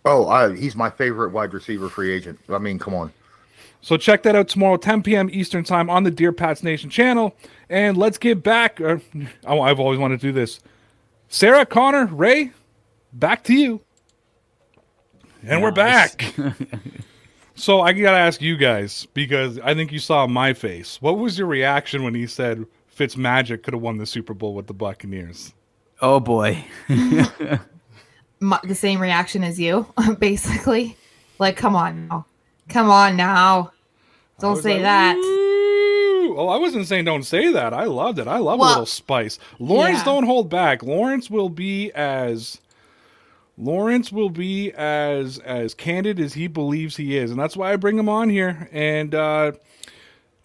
[0.05, 2.39] Oh, I, he's my favorite wide receiver free agent.
[2.49, 3.13] I mean, come on.
[3.81, 5.29] So check that out tomorrow, 10 p.m.
[5.31, 7.35] Eastern Time on the Dear Pats Nation channel.
[7.69, 8.81] And let's get back.
[8.81, 8.99] Uh,
[9.47, 10.61] I've always wanted to do this.
[11.29, 12.53] Sarah, Connor, Ray,
[13.13, 13.81] back to you.
[15.43, 15.63] And nice.
[15.63, 16.35] we're back.
[17.55, 21.01] so I got to ask you guys because I think you saw my face.
[21.03, 24.55] What was your reaction when he said Fitz Magic could have won the Super Bowl
[24.55, 25.53] with the Buccaneers.
[26.01, 26.65] Oh boy.
[26.89, 29.87] mu the same reaction as you,
[30.19, 30.97] basically.
[31.39, 32.27] Like, come on now,
[32.69, 33.73] come on now,
[34.39, 35.17] don't say like, that.
[35.17, 37.75] "Ooh." Oh, I wasn't saying don't say that.
[37.75, 38.27] I loved it.
[38.27, 39.39] I love a little spice.
[39.59, 40.05] Lawrence, yeah.
[40.05, 40.83] don't hold back.
[40.83, 42.61] Lawrence will be as
[43.59, 47.77] Lawrence will be as as candid as he believes he is, and that's why I
[47.77, 48.69] bring him on here.
[48.73, 49.53] And uh,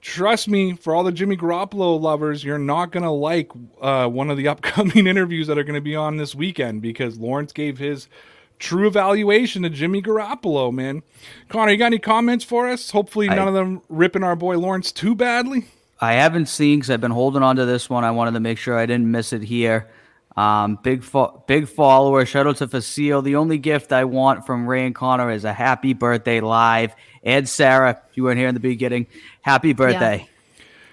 [0.01, 4.37] trust me, for all the Jimmy Garoppolo lovers, you're not gonna like uh, one of
[4.37, 8.07] the upcoming interviews that are gonna be on this weekend because Lawrence gave his
[8.59, 10.71] true evaluation to Jimmy Garoppolo.
[10.73, 11.03] Man,
[11.47, 12.91] Connor, you got any comments for us?
[12.91, 15.65] Hopefully, I- none of them ripping our boy Lawrence too badly.
[16.01, 18.05] I haven't seen because I've been holding on to this one.
[18.05, 19.89] I wanted to make sure I didn't miss it here.
[20.39, 22.25] Um, big fo- big follower.
[22.25, 23.21] Shout out to Facile.
[23.21, 26.95] The only gift I want from Ray and Connor is a happy birthday live.
[27.23, 29.07] And Sarah, you weren't here in the beginning.
[29.41, 30.29] Happy birthday.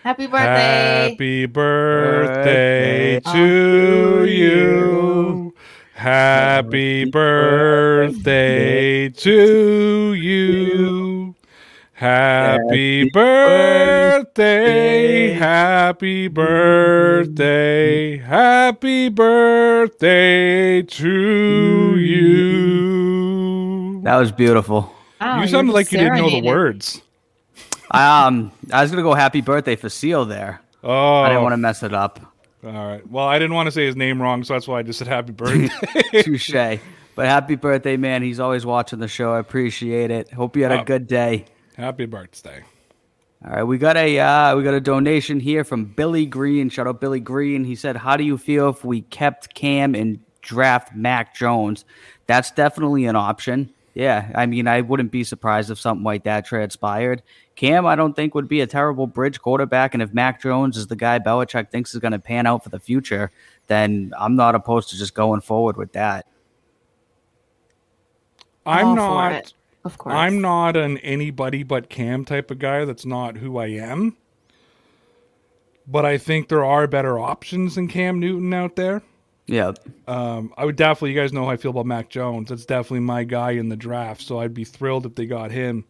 [0.02, 1.10] Happy birthday!
[1.10, 5.54] Happy birthday Birthday to you.
[5.94, 10.95] Happy birthday to you.
[11.98, 15.30] Happy birthday.
[15.32, 18.18] Happy birthday.
[18.18, 24.02] Happy birthday to you.
[24.02, 24.94] That was beautiful.
[25.22, 27.00] Wow, You sounded just like you didn't know the words.
[27.92, 30.60] Um, I was gonna go happy birthday Facile there.
[30.84, 32.20] Oh, I didn't want to mess it up.
[32.62, 33.10] all right.
[33.10, 35.08] Well, I didn't want to say his name wrong, so that's why I just said
[35.08, 36.22] happy birthday.
[36.22, 36.52] Touche.
[37.14, 38.22] But happy birthday, man.
[38.22, 39.32] He's always watching the show.
[39.32, 40.30] I appreciate it.
[40.30, 40.84] Hope you had a Oh.
[40.84, 41.46] good day.
[41.76, 42.62] Happy birthday.
[43.44, 46.70] All right, we got a uh, we got a donation here from Billy Green.
[46.70, 47.64] Shout out Billy Green.
[47.64, 51.84] He said, "How do you feel if we kept Cam and draft Mac Jones?"
[52.26, 53.72] That's definitely an option.
[53.94, 57.22] Yeah, I mean, I wouldn't be surprised if something like that transpired.
[57.54, 60.86] Cam, I don't think would be a terrible bridge quarterback, and if Mac Jones is
[60.86, 63.30] the guy Belichick thinks is going to pan out for the future,
[63.68, 66.26] then I'm not opposed to just going forward with that.
[68.66, 69.52] I'm All for not.
[69.86, 70.14] It, Of course.
[70.14, 72.84] I'm not an anybody but Cam type of guy.
[72.84, 74.16] That's not who I am.
[75.86, 79.02] But I think there are better options than Cam Newton out there.
[79.46, 79.72] Yeah,
[80.08, 82.48] Um, I would definitely, you guys know how I feel about Mac Jones.
[82.48, 84.22] That's definitely my guy in the draft.
[84.22, 85.84] So I'd be thrilled if they got him.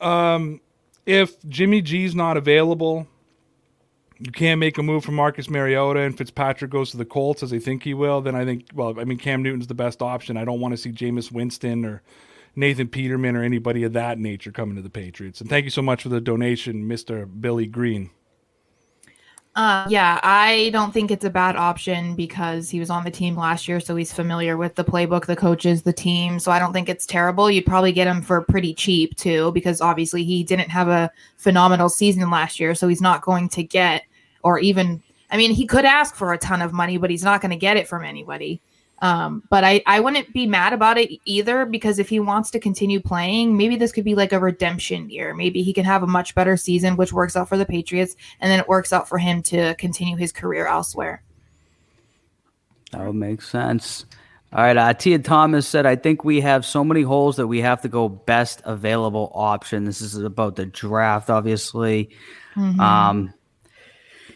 [0.00, 0.60] Um,
[1.06, 3.06] if Jimmy G's not available,
[4.18, 7.50] you can't make a move for Marcus Mariota and Fitzpatrick goes to the Colts as
[7.50, 10.36] they think he will, then I think, well, I mean, Cam Newton's the best option.
[10.36, 12.02] I don't want to see Jameis Winston or
[12.56, 15.40] Nathan Peterman or anybody of that nature coming to the Patriots.
[15.40, 17.28] And thank you so much for the donation, Mr.
[17.40, 18.10] Billy Green.
[19.56, 23.36] Uh, yeah, I don't think it's a bad option because he was on the team
[23.36, 26.38] last year, so he's familiar with the playbook, the coaches, the team.
[26.38, 27.50] So I don't think it's terrible.
[27.50, 31.88] You'd probably get him for pretty cheap too, because obviously he didn't have a phenomenal
[31.88, 34.04] season last year, so he's not going to get
[34.42, 35.02] or even.
[35.32, 37.56] I mean, he could ask for a ton of money, but he's not going to
[37.56, 38.60] get it from anybody.
[39.02, 42.60] Um, but I, I wouldn't be mad about it either because if he wants to
[42.60, 45.34] continue playing, maybe this could be like a redemption year.
[45.34, 48.50] Maybe he can have a much better season, which works out for the Patriots, and
[48.50, 51.22] then it works out for him to continue his career elsewhere.
[52.92, 54.04] That would make sense.
[54.52, 54.76] All right.
[54.76, 57.88] Uh, Tia Thomas said, I think we have so many holes that we have to
[57.88, 59.84] go best available option.
[59.84, 62.10] This is about the draft, obviously.
[62.56, 63.32] Um,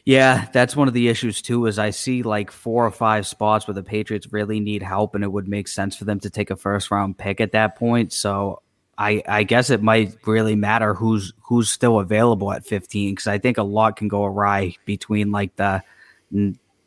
[0.04, 1.66] yeah, that's one of the issues too.
[1.66, 5.24] Is I see like four or five spots where the Patriots really need help, and
[5.24, 8.12] it would make sense for them to take a first round pick at that point.
[8.12, 8.60] So
[8.98, 13.38] I, I guess it might really matter who's who's still available at 15 because I
[13.38, 15.82] think a lot can go awry between like the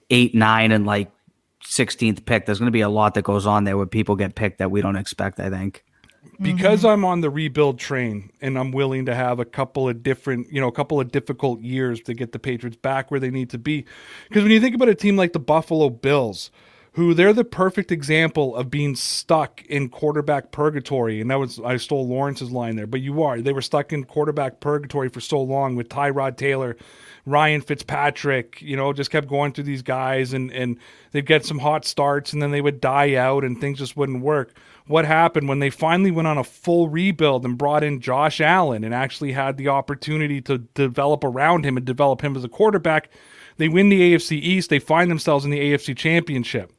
[0.10, 1.12] eight, nine, and like
[1.64, 2.46] 16th pick.
[2.46, 4.70] There's going to be a lot that goes on there where people get picked that
[4.70, 5.40] we don't expect.
[5.40, 5.84] I think.
[6.40, 6.88] Because mm-hmm.
[6.88, 10.62] I'm on the rebuild train and I'm willing to have a couple of different, you
[10.62, 13.58] know, a couple of difficult years to get the Patriots back where they need to
[13.58, 13.86] be.
[14.28, 16.52] Because when you think about a team like the Buffalo Bills,
[16.98, 21.78] who they're the perfect example of being stuck in quarterback purgatory, and that was I
[21.78, 25.40] stole Lawrence's line there, but you are they were stuck in quarterback purgatory for so
[25.40, 26.76] long with Tyrod Taylor,
[27.28, 30.80] Ryan Fitzpatrick, you know, just kept going through these guys and and
[31.12, 34.24] they'd get some hot starts and then they would die out and things just wouldn't
[34.24, 34.56] work.
[34.88, 38.86] What happened when they finally went on a full rebuild and brought in Josh Allen
[38.86, 43.10] and actually had the opportunity to develop around him and develop him as a quarterback?
[43.58, 46.72] They win the AFC East, they find themselves in the AFC Championship.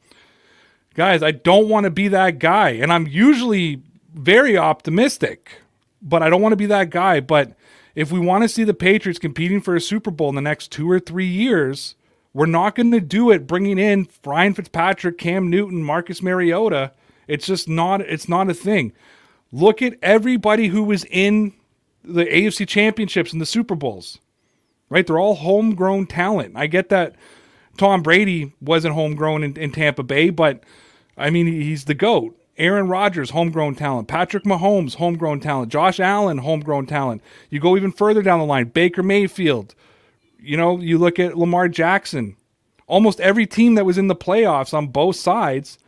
[0.94, 2.70] Guys, I don't want to be that guy.
[2.70, 3.82] And I'm usually
[4.14, 5.60] very optimistic,
[6.00, 7.20] but I don't want to be that guy.
[7.20, 7.52] But
[7.94, 10.72] if we want to see the Patriots competing for a Super Bowl in the next
[10.72, 11.94] two or three years,
[12.32, 16.92] we're not going to do it bringing in Ryan Fitzpatrick, Cam Newton, Marcus Mariota.
[17.28, 18.92] It's just not it's not a thing.
[19.52, 21.52] Look at everybody who was in
[22.02, 24.18] the AFC championships and the Super Bowls.
[24.90, 25.06] Right?
[25.06, 26.54] They're all homegrown talent.
[26.56, 27.14] I get that
[27.76, 30.64] Tom Brady wasn't homegrown in, in Tampa Bay, but
[31.16, 32.34] I mean, he's the GOAT.
[32.56, 34.08] Aaron Rodgers, homegrown talent.
[34.08, 35.70] Patrick Mahomes, homegrown talent.
[35.70, 37.22] Josh Allen, homegrown talent.
[37.50, 39.74] You go even further down the line, Baker Mayfield.
[40.40, 42.36] You know, you look at Lamar Jackson.
[42.88, 45.78] Almost every team that was in the playoffs on both sides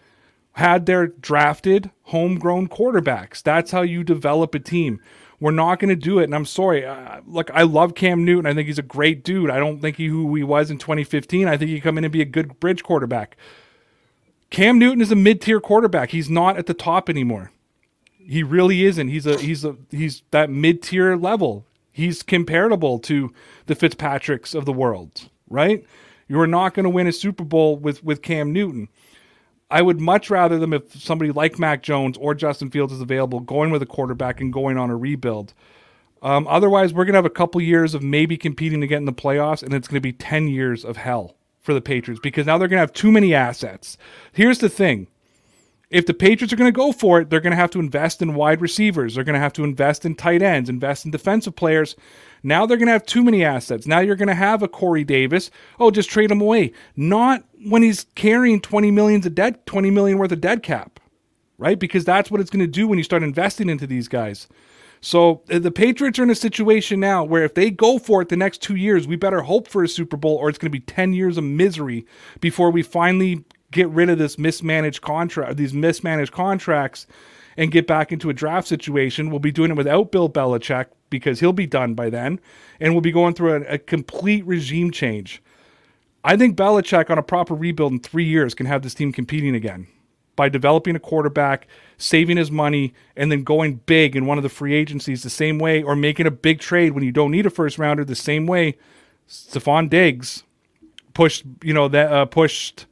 [0.61, 3.43] had their drafted homegrown quarterbacks.
[3.43, 5.01] That's how you develop a team.
[5.41, 6.25] We're not going to do it.
[6.25, 6.85] And I'm sorry.
[6.85, 8.47] Uh, look, I love Cam Newton.
[8.47, 9.51] I think he's a great dude.
[9.51, 11.49] I don't think he who he was in 2015.
[11.49, 13.37] I think he come in and be a good bridge quarterback.
[14.51, 16.11] Cam Newton is a mid-tier quarterback.
[16.11, 17.53] He's not at the top anymore.
[18.19, 19.09] He really isn't.
[19.09, 21.65] He's a he's a he's that mid-tier level.
[21.91, 23.33] He's comparable to
[23.67, 25.85] the Fitzpatricks of the world, right?
[26.29, 28.89] You are not going to win a Super Bowl with with Cam Newton.
[29.71, 33.41] I would much rather them if somebody like Mac Jones or Justin Fields is available,
[33.41, 35.55] going with a quarterback and going on a rebuild.
[36.23, 39.05] Um, otherwise, we're going to have a couple years of maybe competing to get in
[39.07, 42.47] the playoffs, and it's going to be 10 years of hell for the Patriots because
[42.47, 43.97] now they're going to have too many assets.
[44.33, 45.07] Here's the thing
[45.91, 48.23] if the Patriots are going to go for it, they're going to have to invest
[48.23, 49.15] in wide receivers.
[49.15, 51.97] They're going to have to invest in tight ends, invest in defensive players.
[52.43, 53.87] Now they're going to have too many assets.
[53.87, 55.51] Now you're going to have a Corey Davis.
[55.79, 56.73] Oh, just trade him away.
[56.97, 61.01] Not when he's carrying 20 millions of dead 20 million worth of dead cap.
[61.59, 61.79] Right?
[61.79, 64.49] Because that's what it's going to do when you start investing into these guys.
[65.03, 68.29] So uh, the Patriots are in a situation now where if they go for it
[68.29, 70.79] the next two years, we better hope for a Super Bowl or it's going to
[70.79, 72.07] be 10 years of misery
[72.41, 77.07] before we finally get rid of this mismanaged contract, these mismanaged contracts
[77.57, 79.31] and get back into a draft situation.
[79.31, 82.41] We'll be doing it without Bill Belichick because he'll be done by then.
[82.79, 85.43] And we'll be going through a, a complete regime change.
[86.23, 89.55] I think Belichick on a proper rebuild in three years can have this team competing
[89.55, 89.87] again
[90.37, 91.67] by developing a quarterback,
[91.99, 95.59] saving his money, and then going big in one of the free agencies the same
[95.59, 98.47] way, or making a big trade when you don't need a first rounder the same
[98.47, 98.77] way.
[99.29, 100.45] Stefon Diggs
[101.13, 102.87] pushed, you know, that uh, pushed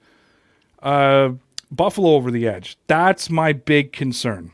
[0.83, 1.31] uh,
[1.71, 2.77] Buffalo over the edge.
[2.87, 4.53] That's my big concern.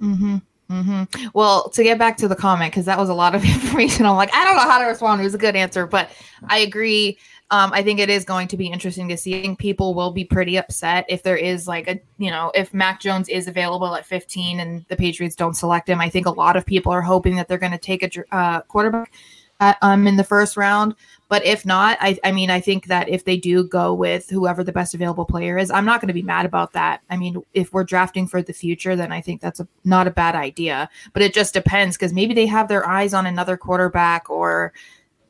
[0.00, 0.36] Mm-hmm.
[0.70, 1.28] Mm-hmm.
[1.32, 4.04] Well, to get back to the comment, because that was a lot of information.
[4.06, 5.20] I'm like, I don't know how to respond.
[5.20, 6.10] It was a good answer, but
[6.48, 7.18] I agree
[7.50, 9.38] um, I think it is going to be interesting to see.
[9.38, 12.74] I think people will be pretty upset if there is like a, you know, if
[12.74, 16.00] Mac Jones is available at 15 and the Patriots don't select him.
[16.00, 18.62] I think a lot of people are hoping that they're going to take a uh,
[18.62, 19.12] quarterback
[19.60, 20.96] at, um, in the first round.
[21.28, 24.62] But if not, I, I mean, I think that if they do go with whoever
[24.62, 27.02] the best available player is, I'm not going to be mad about that.
[27.10, 30.12] I mean, if we're drafting for the future, then I think that's a, not a
[30.12, 30.88] bad idea.
[31.12, 34.72] But it just depends because maybe they have their eyes on another quarterback or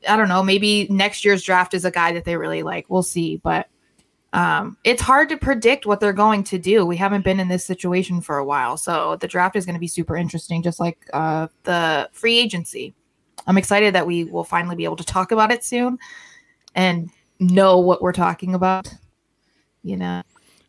[0.08, 2.86] I don't know, maybe next year's draft is a guy that they really like.
[2.88, 3.68] We'll see, but
[4.32, 6.84] um, it's hard to predict what they're going to do.
[6.84, 9.80] We haven't been in this situation for a while, so the draft is going to
[9.80, 12.94] be super interesting, just like uh, the free agency.
[13.46, 15.98] I'm excited that we will finally be able to talk about it soon
[16.74, 18.92] and know what we're talking about.
[19.82, 20.22] You know,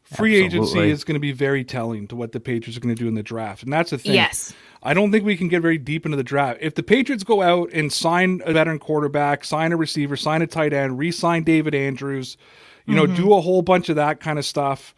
[0.04, 0.82] free Absolutely.
[0.82, 3.08] agency is going to be very telling to what the Patriots are going to do
[3.08, 4.14] in the draft, and that's the thing.
[4.14, 6.60] Yes, I don't think we can get very deep into the draft.
[6.62, 10.48] If the Patriots go out and sign a veteran quarterback, sign a receiver, sign a
[10.48, 12.38] tight end, re-sign David Andrews,
[12.86, 13.08] you mm-hmm.
[13.08, 14.94] know, do a whole bunch of that kind of stuff,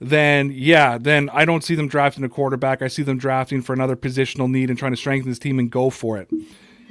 [0.00, 2.82] then yeah, then I don't see them drafting a quarterback.
[2.82, 5.70] I see them drafting for another positional need and trying to strengthen this team and
[5.70, 6.30] go for it.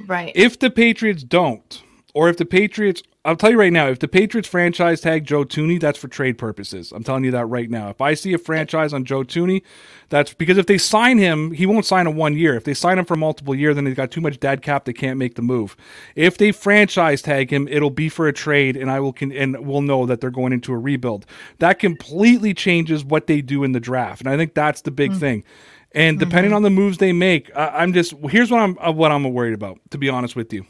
[0.06, 0.32] Right.
[0.34, 1.82] If the Patriots don't,
[2.14, 5.44] or if the Patriots I'll tell you right now, if the Patriots franchise tag Joe
[5.44, 6.92] Thuney, that's for trade purposes.
[6.92, 7.90] I'm telling you that right now.
[7.90, 9.62] If I see a franchise on Joe Thuney,
[10.08, 12.54] that's because if they sign him, he won't sign a one year.
[12.54, 14.86] If they sign him for multiple year, then they've got too much dad cap.
[14.86, 15.76] They can't make the move.
[16.16, 19.66] If they franchise tag him, it'll be for a trade, and I will can and
[19.66, 21.26] we'll know that they're going into a rebuild.
[21.58, 25.10] That completely changes what they do in the draft, and I think that's the big
[25.10, 25.20] mm-hmm.
[25.20, 25.44] thing.
[25.98, 26.56] And depending mm-hmm.
[26.56, 29.54] on the moves they make, I, I'm just here's what I'm uh, what I'm worried
[29.54, 29.78] about.
[29.90, 30.66] To be honest with you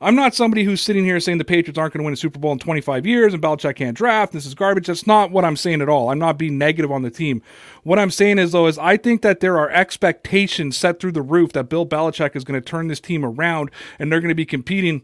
[0.00, 2.38] I'm not somebody who's sitting here saying the Patriots aren't going to win a Super
[2.38, 4.32] Bowl in 25 years and Belichick can't draft.
[4.32, 4.86] This is garbage.
[4.86, 6.10] That's not what I'm saying at all.
[6.10, 7.42] I'm not being negative on the team.
[7.82, 11.22] What I'm saying is, though, is I think that there are expectations set through the
[11.22, 14.34] roof that Bill Belichick is going to turn this team around and they're going to
[14.34, 15.02] be competing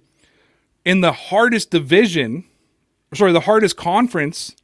[0.85, 2.45] in the hardest division,
[3.15, 4.55] sorry, the hardest conference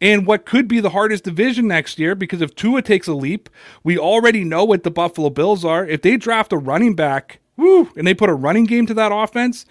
[0.00, 3.48] and what could be the hardest division next year because if Tua takes a leap,
[3.82, 5.86] we already know what the Buffalo Bills are.
[5.86, 9.12] If they draft a running back woo, and they put a running game to that
[9.12, 9.66] offense.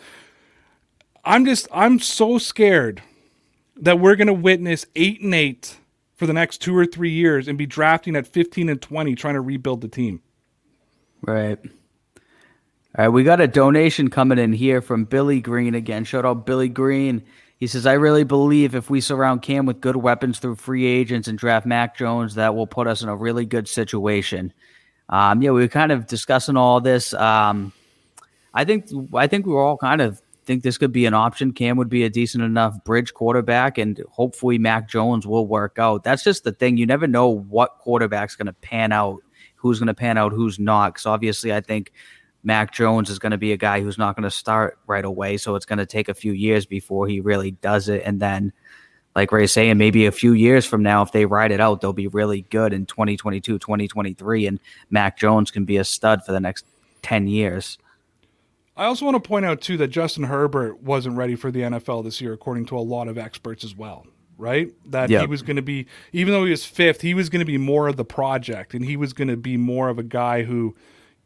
[1.26, 3.02] I'm just I'm so scared
[3.78, 5.78] that we're going to witness 8 and 8
[6.16, 9.34] for the next 2 or 3 years and be drafting at 15 and 20 trying
[9.34, 10.22] to rebuild the team.
[11.22, 11.60] Right.
[12.98, 16.04] All right, we got a donation coming in here from Billy Green again.
[16.04, 17.24] Shout out Billy Green.
[17.60, 21.28] He says, I really believe if we surround Cam with good weapons through free agents
[21.28, 24.54] and draft Mac Jones, that will put us in a really good situation.
[25.10, 27.14] Um, yeah, we were kind of discussing all this.
[27.14, 27.74] Um,
[28.54, 31.52] I think I think we were all kind of think this could be an option.
[31.52, 36.04] Cam would be a decent enough bridge quarterback, and hopefully Mac Jones will work out.
[36.04, 36.78] That's just the thing.
[36.78, 39.22] You never know what quarterback's going to pan out,
[39.56, 40.94] who's going to pan out, who's not.
[40.94, 41.92] Because obviously, I think
[42.48, 45.36] Mac Jones is going to be a guy who's not going to start right away.
[45.36, 48.04] So it's going to take a few years before he really does it.
[48.06, 48.54] And then,
[49.18, 51.92] like Ray's saying, maybe a few years from now, if they ride it out, they'll
[51.92, 54.48] be really good in 2022, 2023.
[54.48, 56.66] And Mac Jones can be a stud for the next
[57.02, 57.78] 10 years.
[58.78, 62.06] I also want to point out, too, that Justin Herbert wasn't ready for the NFL
[62.06, 64.08] this year, according to a lot of experts as well
[64.40, 64.72] right?
[64.92, 65.22] That yep.
[65.22, 67.58] he was going to be, even though he was fifth, he was going to be
[67.58, 70.76] more of the project, and he was going to be more of a guy who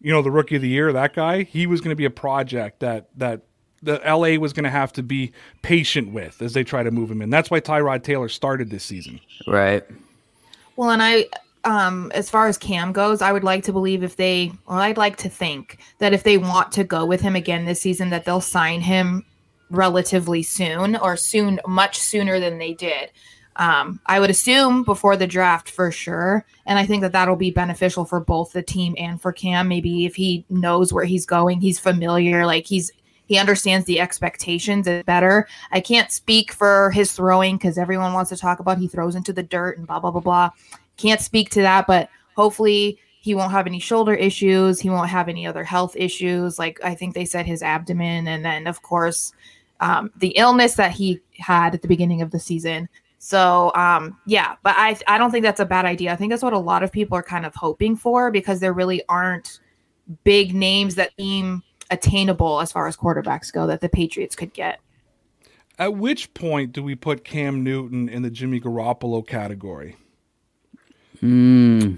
[0.01, 2.11] you know, the rookie of the year, that guy, he was going to be a
[2.11, 3.41] project that that
[3.83, 5.31] the LA was going to have to be
[5.61, 7.29] patient with as they try to move him in.
[7.29, 9.19] That's why Tyrod Taylor started this season.
[9.47, 9.83] Right.
[10.75, 11.27] Well, and I
[11.63, 14.97] um as far as Cam goes, I would like to believe if they or I'd
[14.97, 18.25] like to think that if they want to go with him again this season that
[18.25, 19.25] they'll sign him
[19.69, 23.11] relatively soon or soon much sooner than they did
[23.57, 26.45] um, I would assume before the draft for sure.
[26.65, 29.67] And I think that that'll be beneficial for both the team and for Cam.
[29.67, 32.91] Maybe if he knows where he's going, he's familiar, like he's
[33.27, 35.47] he understands the expectations better.
[35.71, 39.31] I can't speak for his throwing because everyone wants to talk about he throws into
[39.31, 40.49] the dirt and blah blah blah blah.
[40.97, 44.79] Can't speak to that, but hopefully he won't have any shoulder issues.
[44.79, 46.57] He won't have any other health issues.
[46.59, 49.33] Like I think they said his abdomen, and then of course
[49.81, 52.87] um, the illness that he had at the beginning of the season
[53.23, 56.11] so um, yeah, but I I don't think that's a bad idea.
[56.11, 58.73] I think that's what a lot of people are kind of hoping for because there
[58.73, 59.59] really aren't
[60.23, 61.61] big names that seem
[61.91, 64.79] attainable as far as quarterbacks go that the Patriots could get.
[65.77, 69.97] At which point do we put Cam Newton in the Jimmy Garoppolo category?
[71.19, 71.97] Hmm,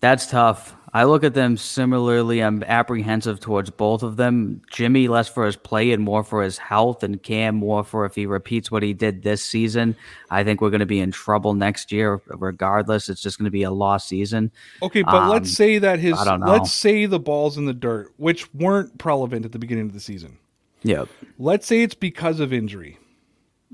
[0.00, 0.75] that's tough.
[0.94, 2.40] I look at them similarly.
[2.40, 4.62] I'm apprehensive towards both of them.
[4.70, 8.14] Jimmy less for his play and more for his health, and Cam more for if
[8.14, 9.96] he repeats what he did this season.
[10.30, 13.08] I think we're going to be in trouble next year, regardless.
[13.08, 14.50] It's just going to be a lost season.
[14.82, 18.52] Okay, but um, let's say that his let's say the balls in the dirt, which
[18.54, 20.38] weren't prevalent at the beginning of the season.
[20.82, 21.08] Yep.
[21.38, 22.98] Let's say it's because of injury.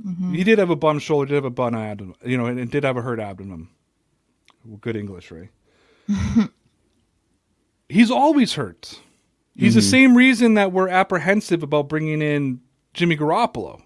[0.04, 0.32] Mm-hmm.
[0.32, 2.70] He did have a bum shoulder, did have a bum abdomen, you know, and, and
[2.70, 3.68] did have a hurt abdomen.
[4.64, 5.50] Well, good English, Ray.
[7.92, 9.00] he's always hurt.
[9.54, 9.78] He's mm-hmm.
[9.78, 12.60] the same reason that we're apprehensive about bringing in
[12.94, 13.82] Jimmy Garoppolo,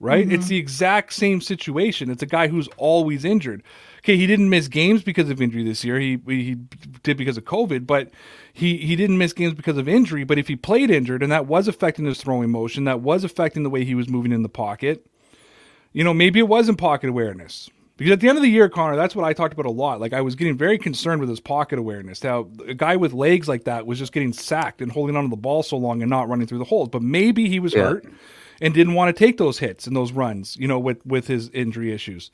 [0.00, 0.24] right?
[0.24, 0.34] Mm-hmm.
[0.34, 2.10] It's the exact same situation.
[2.10, 3.62] It's a guy who's always injured.
[3.98, 6.00] Okay, he didn't miss games because of injury this year.
[6.00, 6.56] He he
[7.02, 8.10] did because of COVID, but
[8.52, 10.24] he he didn't miss games because of injury.
[10.24, 13.62] But if he played injured and that was affecting his throwing motion, that was affecting
[13.62, 15.06] the way he was moving in the pocket,
[15.92, 17.68] you know, maybe it wasn't pocket awareness.
[18.00, 20.00] Because at the end of the year, Connor, that's what I talked about a lot.
[20.00, 22.22] Like I was getting very concerned with his pocket awareness.
[22.22, 25.36] How a guy with legs like that was just getting sacked and holding onto the
[25.36, 26.88] ball so long and not running through the holes.
[26.88, 27.82] But maybe he was yeah.
[27.82, 28.06] hurt
[28.58, 31.50] and didn't want to take those hits and those runs, you know, with with his
[31.50, 32.30] injury issues.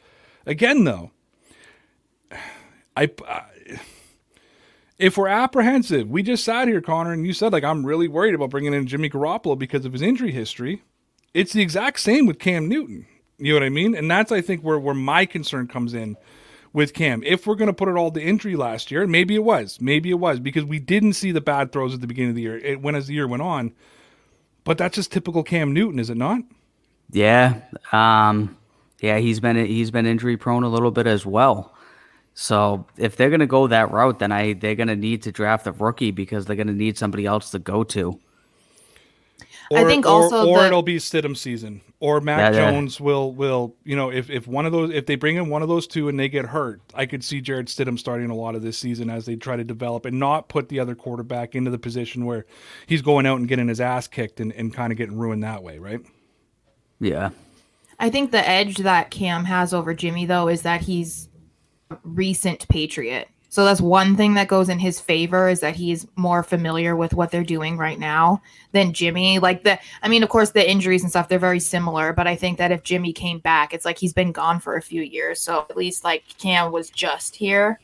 [0.47, 1.11] Again, though,
[2.97, 3.43] I, I
[5.01, 8.37] if we're apprehensive, we just sat here, Connor, and you said like I'm really worried
[8.37, 10.85] about bringing in Jimmy Garoppolo because of his injury history.
[11.35, 13.09] It's the exact same with Cam Newton.
[13.39, 13.95] You know what I mean?
[13.95, 16.17] And that's I think where where my concern comes in
[16.73, 17.23] with Cam.
[17.23, 20.11] If we're going to put it all to injury last year, maybe it was, maybe
[20.11, 22.59] it was because we didn't see the bad throws at the beginning of the year.
[22.59, 23.73] It went as the year went on,
[24.65, 26.41] but that's just typical Cam Newton, is it not?
[27.11, 27.61] Yeah,
[27.93, 28.57] um,
[29.01, 31.73] yeah, he's been he's been injury prone a little bit as well.
[32.35, 35.33] So if they're going to go that route, then I they're going to need to
[35.33, 38.21] draft a rookie because they're going to need somebody else to go to.
[39.71, 40.67] Or, I think also, or, or the...
[40.67, 43.07] it'll be Stidham season, or Mac yeah, Jones yeah.
[43.07, 45.69] will will you know if if one of those if they bring in one of
[45.69, 48.63] those two and they get hurt, I could see Jarrett Stidham starting a lot of
[48.63, 51.79] this season as they try to develop and not put the other quarterback into the
[51.79, 52.47] position where
[52.87, 55.63] he's going out and getting his ass kicked and, and kind of getting ruined that
[55.63, 56.01] way, right?
[57.01, 57.31] Yeah,
[57.99, 61.29] I think the edge that Cam has over Jimmy though is that he's
[62.03, 63.29] recent Patriot.
[63.49, 67.15] So that's one thing that goes in his favor is that he's more familiar with
[67.15, 68.43] what they're doing right now
[68.73, 69.39] than Jimmy.
[69.39, 72.37] Like the I mean, of course the injuries and stuff, they're very similar, but I
[72.37, 75.41] think that if Jimmy came back, it's like he's been gone for a few years.
[75.41, 77.81] So at least like Cam was just here.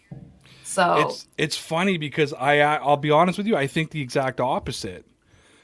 [0.65, 4.41] So it's it's funny because I I'll be honest with you, I think the exact
[4.41, 5.07] opposite.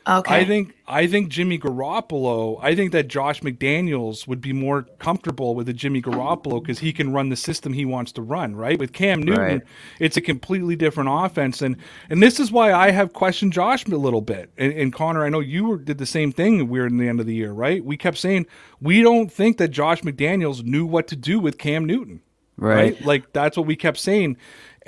[0.08, 0.36] Okay.
[0.36, 2.58] I think I think Jimmy Garoppolo.
[2.62, 6.94] I think that Josh McDaniels would be more comfortable with a Jimmy Garoppolo because he
[6.94, 8.56] can run the system he wants to run.
[8.56, 9.62] Right with Cam Newton, right.
[10.00, 11.76] it's a completely different offense, and
[12.08, 14.50] and this is why I have questioned Josh a little bit.
[14.56, 16.68] And, and Connor, I know you did the same thing.
[16.68, 17.84] We are in the end of the year, right?
[17.84, 18.46] We kept saying
[18.80, 22.22] we don't think that Josh McDaniels knew what to do with Cam Newton.
[22.56, 22.94] Right.
[22.94, 23.04] right?
[23.04, 24.36] Like that's what we kept saying.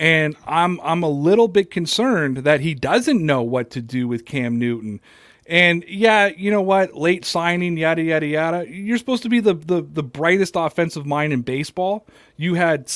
[0.00, 4.24] And I'm I'm a little bit concerned that he doesn't know what to do with
[4.24, 4.98] Cam Newton.
[5.46, 6.94] And yeah, you know what?
[6.94, 8.66] Late signing, yada yada yada.
[8.66, 12.06] You're supposed to be the the, the brightest offensive mind in baseball.
[12.38, 12.90] You had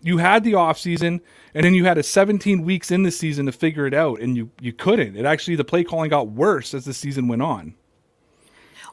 [0.00, 1.20] you had the offseason
[1.54, 4.36] and then you had a 17 weeks in the season to figure it out and
[4.36, 5.16] you you couldn't.
[5.16, 7.74] It actually the play calling got worse as the season went on.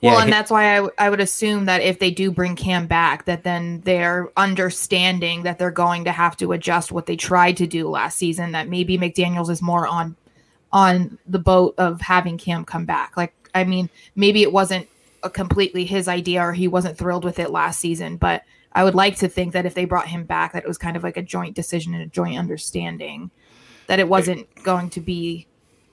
[0.01, 0.23] Well, yeah.
[0.23, 3.25] and that's why I, w- I would assume that if they do bring Cam back,
[3.25, 7.67] that then they're understanding that they're going to have to adjust what they tried to
[7.67, 8.53] do last season.
[8.53, 10.15] That maybe McDaniel's is more on
[10.71, 13.17] on the boat of having Cam come back.
[13.17, 14.87] Like, I mean, maybe it wasn't
[15.23, 18.95] a completely his idea or he wasn't thrilled with it last season, but I would
[18.95, 21.17] like to think that if they brought him back, that it was kind of like
[21.17, 23.31] a joint decision and a joint understanding
[23.87, 25.47] that it wasn't going to be.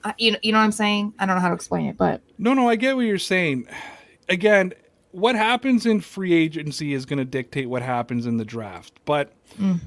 [0.05, 1.15] Uh, you know, you know what I'm saying?
[1.19, 3.67] I don't know how to explain it, but no, no, I get what you're saying
[4.29, 4.73] again,
[5.13, 8.99] what happens in free agency is going to dictate what happens in the draft.
[9.05, 9.81] But mm.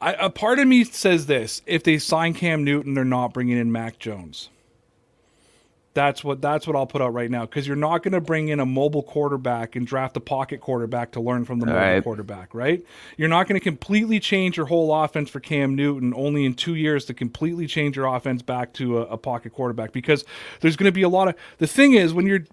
[0.00, 3.56] I, a part of me says this: if they sign Cam Newton, they're not bringing
[3.56, 4.50] in Mac Jones.
[5.94, 8.48] That's what that's what I'll put out right now because you're not going to bring
[8.48, 12.04] in a mobile quarterback and draft a pocket quarterback to learn from the mobile right.
[12.04, 12.84] quarterback, right?
[13.16, 16.74] You're not going to completely change your whole offense for Cam Newton only in two
[16.74, 20.26] years to completely change your offense back to a, a pocket quarterback because
[20.60, 22.44] there's going to be a lot of the thing is when you're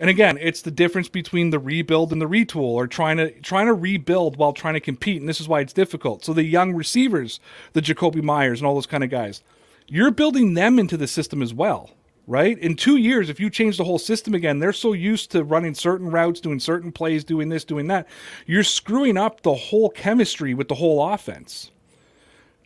[0.00, 3.66] and again, it's the difference between the rebuild and the retool, or trying to trying
[3.66, 6.24] to rebuild while trying to compete, and this is why it's difficult.
[6.24, 7.38] So the young receivers,
[7.74, 9.42] the Jakobi Meyers and all those kind of guys,
[9.86, 11.90] you're building them into the system as well,
[12.26, 12.58] right?
[12.58, 15.74] In two years, if you change the whole system again, they're so used to running
[15.74, 18.08] certain routes, doing certain plays, doing this, doing that,
[18.46, 21.72] you're screwing up the whole chemistry with the whole offense.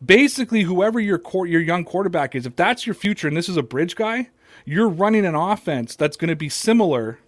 [0.05, 3.63] Basically, whoever your your young quarterback is, if that's your future, and this is a
[3.63, 4.29] bridge guy,
[4.65, 7.19] you're running an offense that's going to be similar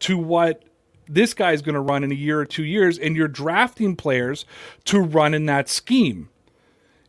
[0.00, 0.62] to what
[1.08, 4.44] this guy's going to run in a year or two years, and you're drafting players
[4.84, 6.28] to run in that scheme.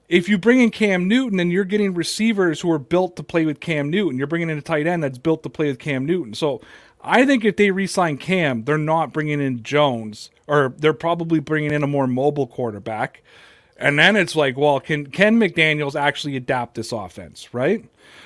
[0.07, 3.45] If you bring in Cam Newton, then you're getting receivers who are built to play
[3.45, 4.17] with Cam Newton.
[4.17, 6.33] You're bringing in a tight end that's built to play with Cam Newton.
[6.33, 6.61] So
[7.01, 11.73] I think if they re-sign Cam, they're not bringing in Jones, or they're probably bringing
[11.73, 13.21] in a more mobile quarterback.
[13.79, 17.85] And then it's like, well, can can McDaniel's actually adapt this offense, right?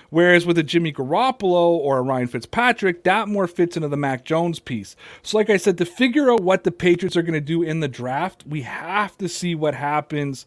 [0.09, 4.25] Whereas with a Jimmy Garoppolo or a Ryan Fitzpatrick, that more fits into the Mac
[4.25, 4.95] Jones piece.
[5.23, 7.79] So, like I said, to figure out what the Patriots are going to do in
[7.79, 10.45] the draft, we have to see what happens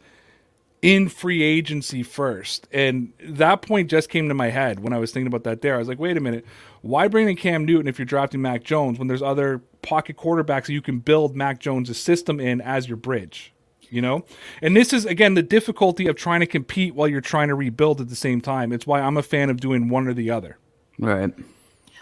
[0.82, 2.68] in free agency first.
[2.70, 5.76] And that point just came to my head when I was thinking about that there.
[5.76, 6.44] I was like, wait a minute,
[6.82, 10.68] why bring in Cam Newton if you're drafting Mac Jones when there's other pocket quarterbacks
[10.68, 13.53] you can build Mac Jones' system in as your bridge?
[13.90, 14.24] You know?
[14.62, 18.00] And this is, again, the difficulty of trying to compete while you're trying to rebuild
[18.00, 18.72] at the same time.
[18.72, 20.58] It's why I'm a fan of doing one or the other.
[20.98, 21.32] Right.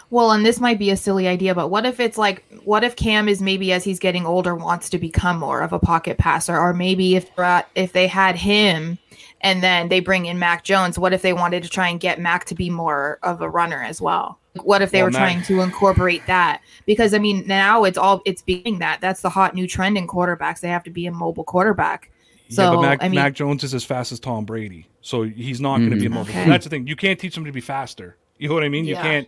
[0.09, 2.95] Well, and this might be a silly idea, but what if it's like, what if
[2.95, 6.55] Cam is maybe as he's getting older wants to become more of a pocket passer,
[6.55, 7.31] or maybe if
[7.73, 8.99] if they had him
[9.43, 12.19] and then they bring in Mac Jones, what if they wanted to try and get
[12.19, 14.39] Mac to be more of a runner as well?
[14.61, 16.61] What if they well, were Mac- trying to incorporate that?
[16.85, 20.07] Because I mean, now it's all it's being that that's the hot new trend in
[20.07, 20.61] quarterbacks.
[20.61, 22.09] They have to be a mobile quarterback.
[22.49, 25.23] So yeah, but Mac, I mean, Mac Jones is as fast as Tom Brady, so
[25.23, 25.89] he's not mm-hmm.
[25.89, 26.29] going to be a mobile.
[26.29, 26.47] Okay.
[26.47, 26.87] That's the thing.
[26.87, 28.15] You can't teach him to be faster.
[28.37, 28.85] You know what I mean?
[28.85, 29.27] You can't.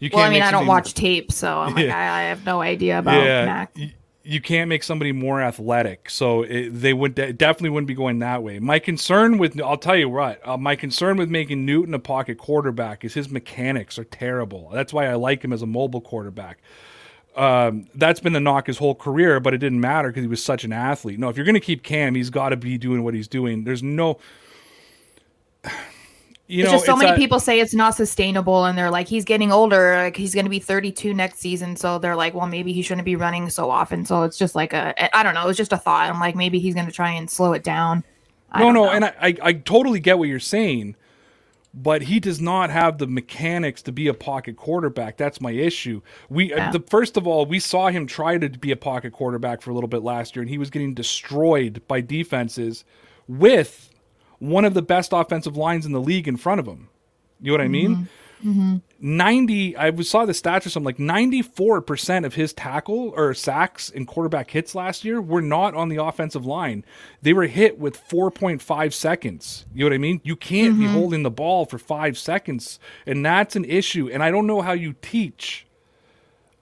[0.00, 0.18] You can't.
[0.18, 2.98] Well, I mean, I don't watch tape, so I'm like, I, I, have no idea
[2.98, 3.44] about yeah.
[3.44, 3.76] Mac.
[4.24, 8.18] You, can't make somebody more athletic, so it, they would de- definitely wouldn't be going
[8.20, 8.58] that way.
[8.58, 12.38] My concern with, I'll tell you what, uh, my concern with making Newton a pocket
[12.38, 14.70] quarterback is his mechanics are terrible.
[14.72, 16.58] That's why I like him as a mobile quarterback
[17.36, 20.42] um, that's been the knock his whole career, but it didn't matter because he was
[20.42, 21.18] such an athlete.
[21.18, 23.64] No, if you're going to keep Cam, he's got to be doing what he's doing.
[23.64, 24.18] There's no.
[26.46, 29.24] You know, just so many a, people say it's not sustainable, and they're like, he's
[29.24, 29.96] getting older.
[29.96, 33.06] Like he's going to be 32 next season, so they're like, well, maybe he shouldn't
[33.06, 34.04] be running so often.
[34.04, 36.10] So it's just like a, I don't know, it's just a thought.
[36.10, 38.04] I'm like, maybe he's going to try and slow it down.
[38.52, 38.90] I no, no, know.
[38.90, 40.96] and I, I, I totally get what you're saying,
[41.72, 45.16] but he does not have the mechanics to be a pocket quarterback.
[45.16, 46.02] That's my issue.
[46.28, 46.70] We uh, yeah.
[46.72, 49.74] the first of all, we saw him try to be a pocket quarterback for a
[49.74, 52.84] little bit last year, and he was getting destroyed by defenses
[53.28, 53.93] with
[54.50, 56.88] one of the best offensive lines in the league in front of him.
[57.40, 57.90] You know what I mean?
[57.90, 58.04] Mm-hmm.
[58.44, 58.76] Mm-hmm.
[59.00, 64.06] 90, I saw the stats or something like 94% of his tackle or sacks and
[64.06, 66.84] quarterback hits last year were not on the offensive line.
[67.22, 69.64] They were hit with 4.5 seconds.
[69.74, 70.20] You know what I mean?
[70.24, 70.82] You can't mm-hmm.
[70.82, 72.78] be holding the ball for five seconds.
[73.06, 74.10] And that's an issue.
[74.12, 75.66] And I don't know how you teach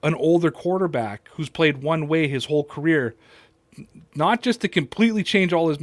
[0.01, 3.15] an older quarterback who's played one way his whole career
[4.15, 5.77] not just to completely change all his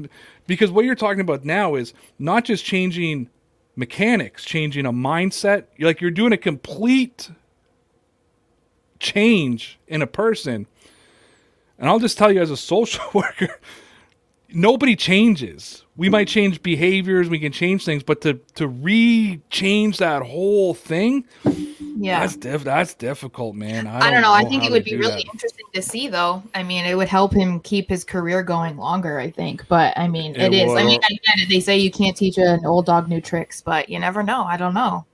[0.47, 3.29] because what you're talking about now is not just changing
[3.77, 5.65] mechanics, changing a mindset.
[5.77, 7.31] You're like you're doing a complete
[8.99, 10.67] change in a person.
[11.79, 13.59] And I'll just tell you as a social worker,
[14.51, 15.85] nobody changes.
[16.01, 21.27] We might change behaviors, we can change things, but to to re-change that whole thing,
[21.99, 22.21] Yeah.
[22.21, 23.87] that's diff- that's difficult, man.
[23.87, 24.33] I don't, I don't know.
[24.33, 25.31] I think it would be really that.
[25.35, 26.43] interesting to see, though.
[26.55, 29.19] I mean, it would help him keep his career going longer.
[29.19, 30.73] I think, but I mean, It it is.
[30.73, 31.51] I mean, I get it.
[31.51, 34.45] They say you can't teach an old dog new tricks, but you never know.
[34.45, 35.05] I don't know.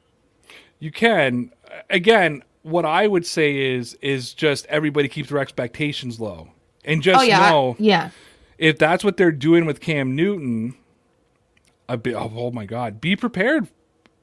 [0.78, 1.50] You can
[1.90, 2.44] again.
[2.62, 6.48] What I would say is is just everybody keeps their expectations low,
[6.84, 8.10] and just oh yeah, know yeah.
[8.58, 10.74] If that's what they're doing with Cam Newton,
[11.96, 13.68] bit, oh, oh my God, be prepared.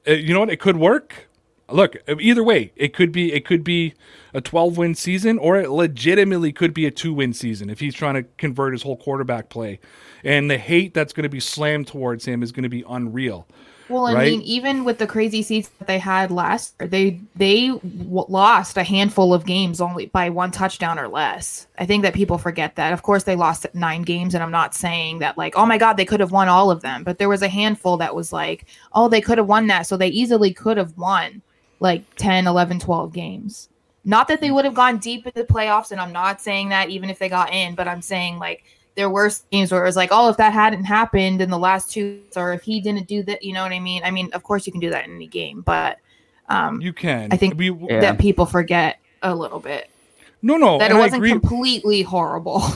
[0.06, 0.50] Uh, you know what?
[0.50, 1.28] It could work.
[1.70, 3.94] Look, either way, it could be it could be
[4.34, 7.94] a 12 win season, or it legitimately could be a two win season if he's
[7.94, 9.80] trying to convert his whole quarterback play.
[10.22, 13.46] And the hate that's going to be slammed towards him is going to be unreal.
[13.88, 14.30] Well, I right?
[14.30, 18.78] mean, even with the crazy season that they had last year, they they w- lost
[18.78, 21.66] a handful of games only by one touchdown or less.
[21.78, 22.94] I think that people forget that.
[22.94, 25.94] Of course, they lost nine games, and I'm not saying that like, oh my god,
[25.94, 28.64] they could have won all of them, but there was a handful that was like,
[28.94, 31.42] oh, they could have won that, so they easily could have won
[31.80, 33.68] like 10, 11, 12 games.
[34.06, 36.88] Not that they would have gone deep into the playoffs, and I'm not saying that
[36.88, 38.64] even if they got in, but I'm saying like
[38.96, 41.90] there were games where it was like, oh, if that hadn't happened in the last
[41.90, 44.02] two, or if he didn't do that, you know what I mean?
[44.04, 45.98] I mean, of course you can do that in any game, but
[46.48, 47.28] um, You can.
[47.32, 48.00] I think we, Yeah.
[48.00, 49.88] that people forget a little bit
[50.42, 51.30] no, no, that it wasn't agree.
[51.30, 52.62] completely horrible.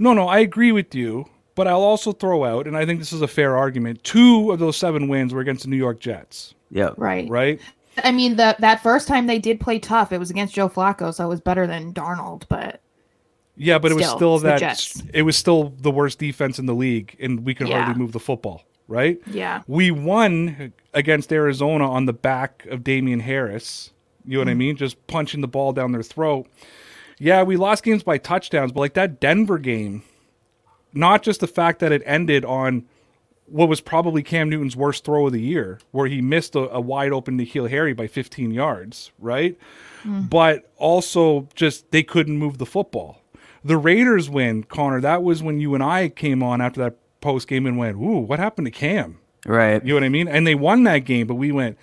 [0.00, 3.12] No, no, I agree with you, but I'll also throw out, and I think this
[3.12, 4.04] is a fair argument.
[4.04, 6.90] Two of those seven wins were against the New York Jets, Yeah.
[6.96, 7.28] right.
[7.28, 7.60] right?
[8.04, 11.12] I mean, that that first time they did play tough, it was against Joe Flacco,
[11.12, 12.80] so it was better than Darnold, but
[13.58, 16.74] Yeah, but it was Still, still that it was still the worst defense in the
[16.74, 17.82] league, and we could Yeah.
[17.82, 19.18] hardly move the football, right?
[19.26, 19.62] yeah.
[19.66, 23.90] We won against Arizona on the back of Damien Harris.
[24.24, 24.58] You know what I Mm-hmm.
[24.58, 24.76] mean?
[24.76, 26.46] Just punching the ball down their throat.
[27.18, 30.02] Yeah, we lost games by touchdowns, but like that Denver game,
[30.92, 32.84] not just the fact that it ended on
[33.46, 36.80] what was probably Cam Newton's worst throw of the year, where he missed a, a
[36.80, 39.56] wide open N'Keal Harry by 15 yards, right?
[40.04, 43.20] But also just they couldn't move the football.
[43.64, 45.00] The Raiders win, Connor.
[45.00, 48.18] That was when you and I came on after that post game and went, "Ooh,
[48.18, 49.82] what happened to Cam?" Right.
[49.82, 50.28] You know what I mean?
[50.28, 51.78] And they won that game, but we went,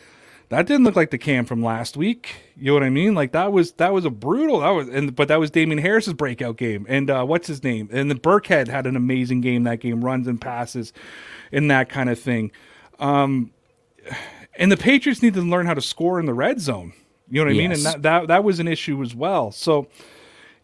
[0.50, 2.36] that didn't look like the Cam from last week.
[2.56, 3.16] You know what I mean?
[3.16, 6.14] Like that was that was a brutal that was and but that was Damien Harris's
[6.14, 6.86] breakout game.
[6.88, 7.90] And uh, what's his name?
[7.92, 10.94] And the Burkhead had an amazing game that game, runs and passes
[11.52, 12.52] and that kind of thing.
[13.00, 13.52] Um
[14.58, 16.94] and the Patriots need to learn how to score in the red zone.
[17.30, 17.72] You know what I mean?
[17.72, 19.52] And that, that that was an issue as well.
[19.52, 19.88] So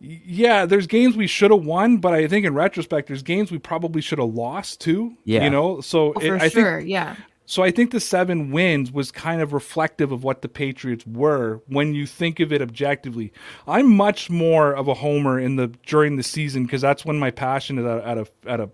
[0.01, 3.59] yeah, there's games we should have won, but I think in retrospect, there's games we
[3.59, 5.15] probably should have lost too.
[5.25, 5.43] Yeah.
[5.43, 7.15] You know, so oh, For it, I think sure, yeah.
[7.45, 11.61] so I think the seven wins was kind of reflective of what the Patriots were
[11.67, 13.31] when you think of it objectively.
[13.67, 17.29] I'm much more of a homer in the during the season because that's when my
[17.29, 18.69] passion is at, at a at a,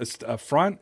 [0.00, 0.80] a, a front.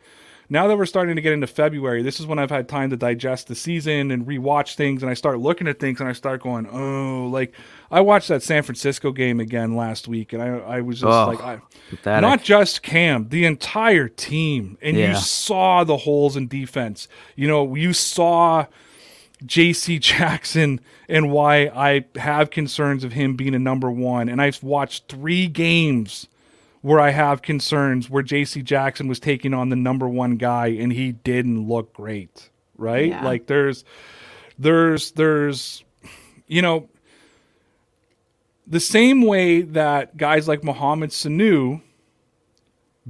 [0.53, 2.96] Now that we're starting to get into February, this is when I've had time to
[2.98, 6.42] digest the season and rewatch things, and I start looking at things and I start
[6.42, 7.55] going, oh, like
[7.90, 11.26] I watched that San Francisco game again last week, and I I was just Oh,
[11.28, 12.20] like, I, pathetic.
[12.20, 17.09] not just Cam, the entire team, and you saw the holes in defense.
[17.34, 18.66] You know, you saw
[19.46, 19.98] J.C.
[20.00, 24.28] Jackson and why I have concerns of him being a number one.
[24.28, 26.26] And I've watched three games
[26.83, 28.62] where I have concerns where J.C.
[28.62, 32.51] Jackson was taking on the number one guy and he didn't look great.
[32.76, 33.09] Right?
[33.09, 33.24] Yeah.
[33.24, 33.85] Like there's,
[34.59, 35.85] there's, there's,
[36.47, 36.89] you know,
[38.66, 41.80] the same way that guys like Mohamed Sanu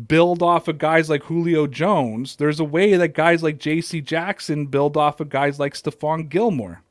[0.07, 4.01] build off of guys like Julio Jones, there's a way that guys like J.C.
[4.01, 6.83] Jackson build off of guys like Stephon Gilmore.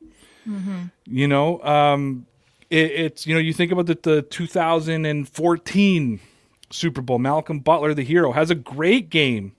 [1.06, 2.26] You know, um,
[2.70, 6.20] it, it's you know you think about the, the 2014
[6.72, 7.18] Super Bowl.
[7.18, 9.52] Malcolm Butler, the hero, has a great game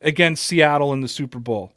[0.00, 1.72] against Seattle in the Super Bowl.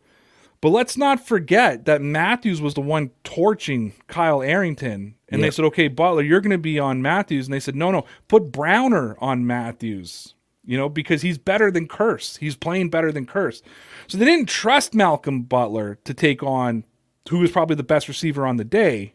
[0.59, 5.15] But let's not forget that Matthews was the one torching Kyle Arrington.
[5.29, 7.45] And they said, okay, Butler, you're going to be on Matthews.
[7.45, 10.33] And they said, no, no, put Browner on Matthews,
[10.65, 12.39] you know, because he's better than Kearse.
[12.39, 13.61] He's playing better than Kearse.
[14.07, 16.85] So they didn't trust Malcolm Butler to take on
[17.29, 19.13] who was probably the best receiver on the day.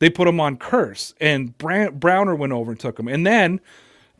[0.00, 1.14] They put him on Kearse.
[1.20, 3.08] And Bra- Browner went over and took him.
[3.08, 3.60] And then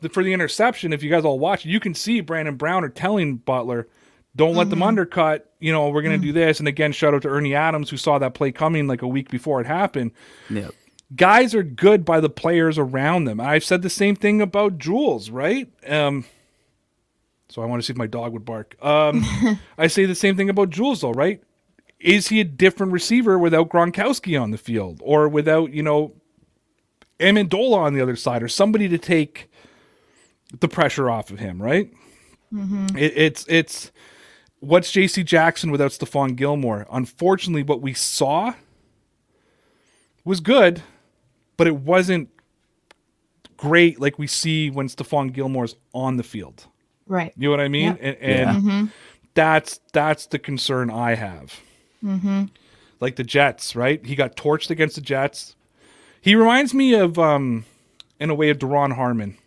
[0.01, 3.37] the, for the interception, if you guys all watch you can see Brandon Browner telling
[3.37, 3.87] Butler,
[4.35, 5.51] don't let them undercut.
[5.59, 6.59] You know, we're going to do this.
[6.59, 9.29] And again, shout out to Ernie Adams, who saw that play coming like a week
[9.29, 10.11] before it happened.
[10.49, 10.73] Yep.
[11.15, 13.41] Guys are good by the players around them.
[13.41, 15.69] I've said the same thing about Jules, right?
[15.87, 16.25] Um,
[17.49, 18.75] so I want to see if my dog would bark.
[18.83, 19.25] Um,
[19.77, 21.41] I say the same thing about Jules, though, right?
[21.99, 26.13] Is he a different receiver without Gronkowski on the field or without, you know,
[27.19, 29.48] Amendola on the other side or somebody to take
[30.57, 31.91] the pressure off of him, right?
[32.53, 32.97] Mm-hmm.
[32.97, 33.91] It, it's it's
[34.59, 35.23] what's J.C.
[35.23, 36.87] Jackson without Stephon Gilmore?
[36.91, 38.53] Unfortunately, what we saw
[40.25, 40.81] was good,
[41.57, 42.29] but it wasn't
[43.57, 46.65] great like we see when Stephon Gilmore's on the field.
[47.07, 47.33] Right.
[47.35, 47.97] You know what I mean?
[47.99, 48.09] Yeah.
[48.21, 48.91] And, and
[49.33, 51.59] that's that's the concern I have.
[52.03, 52.45] Mm-hmm.
[52.99, 54.05] Like the Jets, right?
[54.05, 55.55] He got torched against the Jets.
[56.21, 57.65] He reminds me of, um,
[58.19, 59.37] in a way, of Duron Harmon.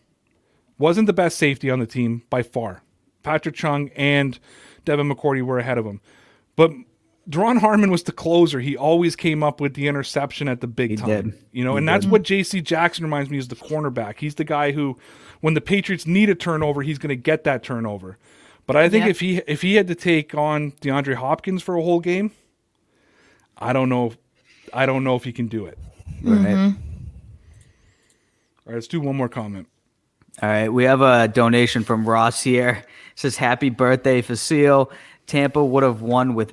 [0.83, 2.83] Wasn't the best safety on the team by far.
[3.23, 4.39] Patrick Chung and
[4.85, 6.01] Devin McCourty were ahead of him,
[6.57, 6.73] but
[7.31, 8.59] Duron Harmon was the closer.
[8.59, 11.09] He always came up with the interception at the big time.
[11.09, 11.35] did.
[11.53, 12.61] You know, and that's what J.C.
[12.63, 14.19] Jackson reminds me is the cornerback.
[14.19, 14.99] He's the guy who,
[15.41, 18.19] when the Patriots need a turnover, he's going to get that turnover.
[18.67, 19.11] But I think Yeah.
[19.11, 22.33] if he if he had to take on DeAndre Hopkins for a whole game,
[23.57, 24.15] I don't know.
[24.75, 25.79] I don't know if he can do it.
[26.25, 26.39] Right.
[26.41, 26.77] Mm-hmm.
[28.65, 29.69] All right, let's do one more comment.
[30.41, 32.83] All right, we have a donation from Ross here.
[33.13, 34.91] It says happy birthday, Facile.
[35.27, 36.53] Tampa would have won with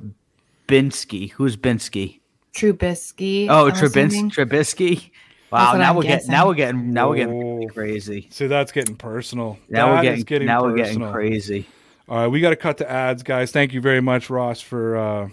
[0.68, 1.32] Binsky.
[1.32, 2.20] Who's Binsky?
[2.54, 3.48] Trubisky.
[3.50, 4.32] Oh, I'm Trubins- assuming.
[4.32, 5.12] Trubisky.
[5.52, 7.68] Wow, what now I'm we're getting now we're getting now we're getting Whoa.
[7.70, 8.28] crazy.
[8.30, 9.58] See, that's getting personal.
[9.68, 11.66] Now That we're is getting, now we're getting crazy.
[12.08, 13.52] All right, we got to cut to ads, guys.
[13.52, 15.30] Thank you very much, Ross, for, uh,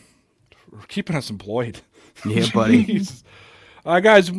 [0.70, 1.80] for keeping us employed.
[2.24, 3.02] Yeah, buddy.
[3.86, 4.32] Right, guys,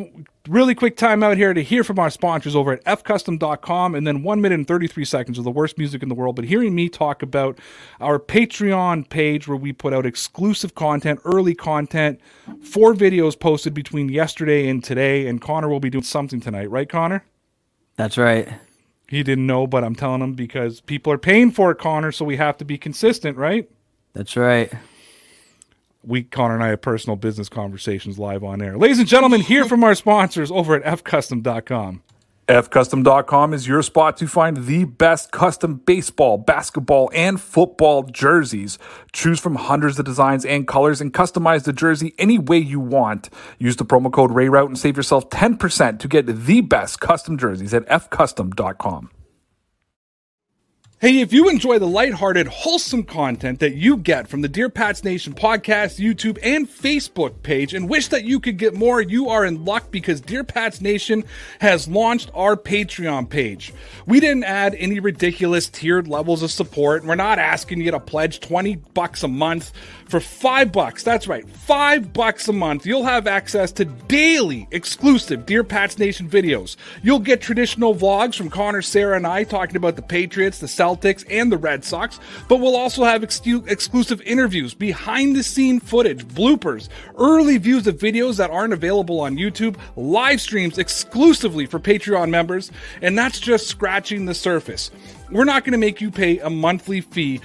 [0.50, 4.22] really quick time out here to hear from our sponsors over at fcustom.com and then
[4.22, 6.36] one minute and 33 seconds of the worst music in the world.
[6.36, 7.58] But hearing me talk about
[8.02, 12.20] our Patreon page where we put out exclusive content, early content,
[12.62, 15.28] four videos posted between yesterday and today.
[15.28, 17.24] And Connor will be doing something tonight, right, Connor?
[17.96, 18.50] That's right.
[19.08, 22.26] He didn't know, but I'm telling him because people are paying for it, Connor, so
[22.26, 23.70] we have to be consistent, right?
[24.12, 24.74] That's right.
[26.08, 28.78] We Connor and I have personal business conversations live on air.
[28.78, 32.02] Ladies and gentlemen, hear from our sponsors over at fcustom.com.
[32.48, 38.80] Fcustom.com is your spot to find the best custom baseball, basketball, and football jerseys.
[39.12, 43.30] Choose from hundreds of designs and colors and customize the jersey any way you want.
[43.60, 47.74] Use the promo code RAYROUTE and save yourself 10% to get the best custom jerseys
[47.74, 49.10] at fcustom.com.
[51.00, 55.04] Hey, if you enjoy the lighthearted, wholesome content that you get from the Dear Pats
[55.04, 59.46] Nation podcast, YouTube, and Facebook page and wish that you could get more, you are
[59.46, 61.24] in luck because Dear Pats Nation
[61.62, 63.76] has launched our Patreon page.
[64.08, 67.04] We didn't add any ridiculous tiered levels of support.
[67.04, 69.74] And we're not asking you to pledge 20 bucks a month.
[70.08, 75.46] For five bucks, that's right, five bucks a month, you'll have access to daily exclusive
[75.46, 76.78] Dear Pats Nation videos.
[77.04, 81.26] You'll get traditional vlogs from Connor, Sarah, and I talking about the Patriots, the Celtics,
[81.30, 86.88] and the Red Sox, but we'll also have exclusive interviews, behind the scene footage, bloopers,
[87.18, 92.72] early views of videos that aren't available on YouTube, live streams exclusively for Patreon members,
[93.02, 94.90] and that's just scratching the surface.
[95.30, 97.42] We're not going to make you pay a monthly fee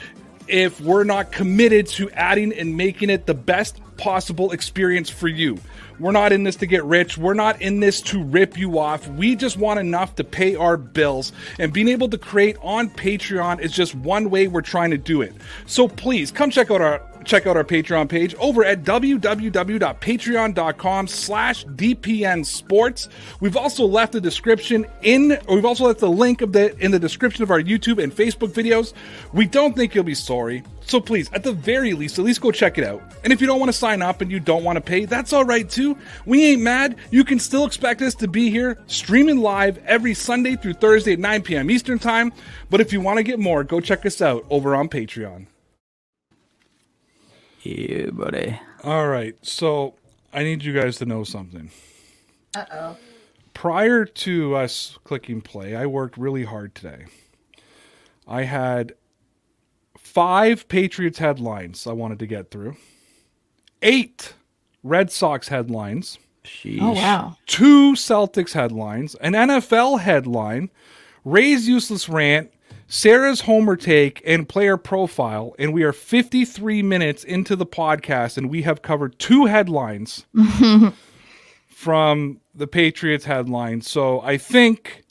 [0.49, 5.59] if we're not committed to adding and making it the best possible experience for you.
[5.99, 7.16] We're not in this to get rich.
[7.16, 9.07] We're not in this to rip you off.
[9.09, 11.32] We just want enough to pay our bills.
[11.59, 15.22] And being able to create on Patreon is just one way we're trying to do
[15.22, 15.34] it.
[15.66, 21.64] So please come check out our check out our Patreon page over at www.patreon.com slash
[21.66, 23.09] DPN Sports.
[23.41, 26.99] We've also left the description in, we've also left the link of the in the
[26.99, 28.93] description of our YouTube and Facebook videos.
[29.33, 30.62] We don't think you'll be sorry.
[30.85, 33.03] So please, at the very least, at least go check it out.
[33.25, 35.33] And if you don't want to sign up and you don't want to pay, that's
[35.33, 35.97] all right too.
[36.27, 36.97] We ain't mad.
[37.11, 41.18] You can still expect us to be here streaming live every Sunday through Thursday at
[41.18, 41.70] 9 p.m.
[41.70, 42.33] Eastern Time.
[42.70, 45.47] But if you want to get more, go check us out over on Patreon.
[47.63, 48.59] Yeah, buddy.
[48.85, 49.37] All right.
[49.43, 49.95] So
[50.33, 51.71] I need you guys to know something.
[52.55, 52.97] Uh oh.
[53.55, 57.05] Prior to us clicking play, I worked really hard today.
[58.27, 58.95] I had
[59.99, 62.77] five Patriots headlines I wanted to get through,
[63.83, 64.35] eight
[64.83, 66.79] Red Sox headlines, Sheesh.
[66.81, 67.37] Oh wow.
[67.47, 70.71] two Celtics headlines, an NFL headline,
[71.25, 72.53] Ray's useless rant,
[72.95, 75.55] Sarah's homer take, and player profile.
[75.59, 80.26] And we are 53 minutes into the podcast, and we have covered two headlines
[81.68, 83.88] from the Patriots headlines.
[83.88, 85.05] So I think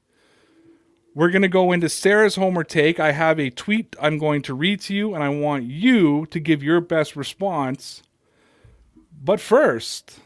[1.16, 3.00] we're going to go into Sarah's homer take.
[3.00, 6.40] I have a tweet I'm going to read to you, and I want you to
[6.40, 8.04] give your best response.
[9.24, 10.20] But first.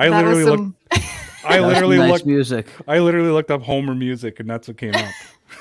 [0.00, 1.04] I That was literally some- looked.
[1.44, 2.26] I literally nice looked.
[2.26, 2.66] music.
[2.86, 5.10] I literally looked up Homer music, and that's what came up.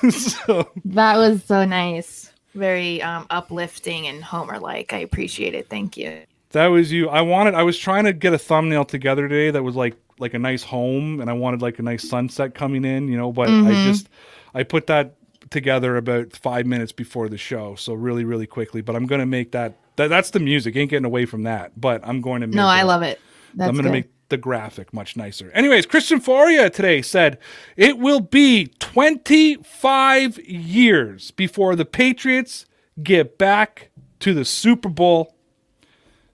[0.11, 2.31] so That was so nice.
[2.55, 4.91] Very um, uplifting and Homer like.
[4.93, 5.69] I appreciate it.
[5.69, 6.21] Thank you.
[6.51, 7.07] that was you.
[7.09, 7.53] I wanted.
[7.53, 10.63] I was trying to get a thumbnail together today that was like like a nice
[10.63, 13.31] home, and I wanted like a nice sunset coming in, you know.
[13.31, 14.09] But I just
[14.53, 15.15] I put that
[15.49, 18.81] together about five minutes before the show, so really really quickly.
[18.81, 19.75] But I'm gonna make that.
[19.95, 20.75] that that's the music.
[20.75, 21.79] Ain't getting away from that.
[21.79, 22.47] But I'm going to.
[22.47, 23.19] Make No, I it- love it.
[23.55, 23.93] That's I'm going to good.
[23.93, 25.51] make the graphic much nicer.
[25.51, 27.37] Anyways, Christian Fauria today said
[27.75, 32.65] it will be 25 years before the Patriots
[33.01, 35.35] get back to the Super Bowl.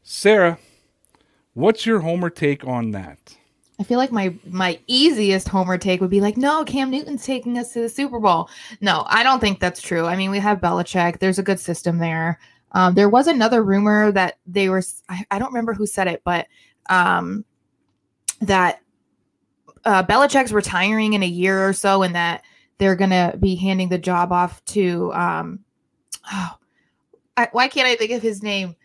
[0.04, 0.60] Sarah,
[1.54, 3.36] what's your homer take on that?
[3.80, 7.58] I feel like my my easiest homer take would be like, no, Cam Newton's taking
[7.58, 8.50] us to the Super Bowl.
[8.80, 10.06] No, I don't think that's true.
[10.06, 11.20] I mean, we have Belichick.
[11.20, 12.40] There's a good system there.
[12.72, 14.82] Um, there was another rumor that they were.
[15.10, 16.48] I, I don't remember who said it, but
[16.90, 17.44] um,
[18.48, 18.82] that
[19.84, 22.44] uh, Belichick's retiring in a year or so, and that
[22.78, 25.14] they're gonna be handing the job off to.
[25.14, 25.60] Um,
[26.32, 26.52] oh,
[27.38, 28.76] I, why can't I think of his name?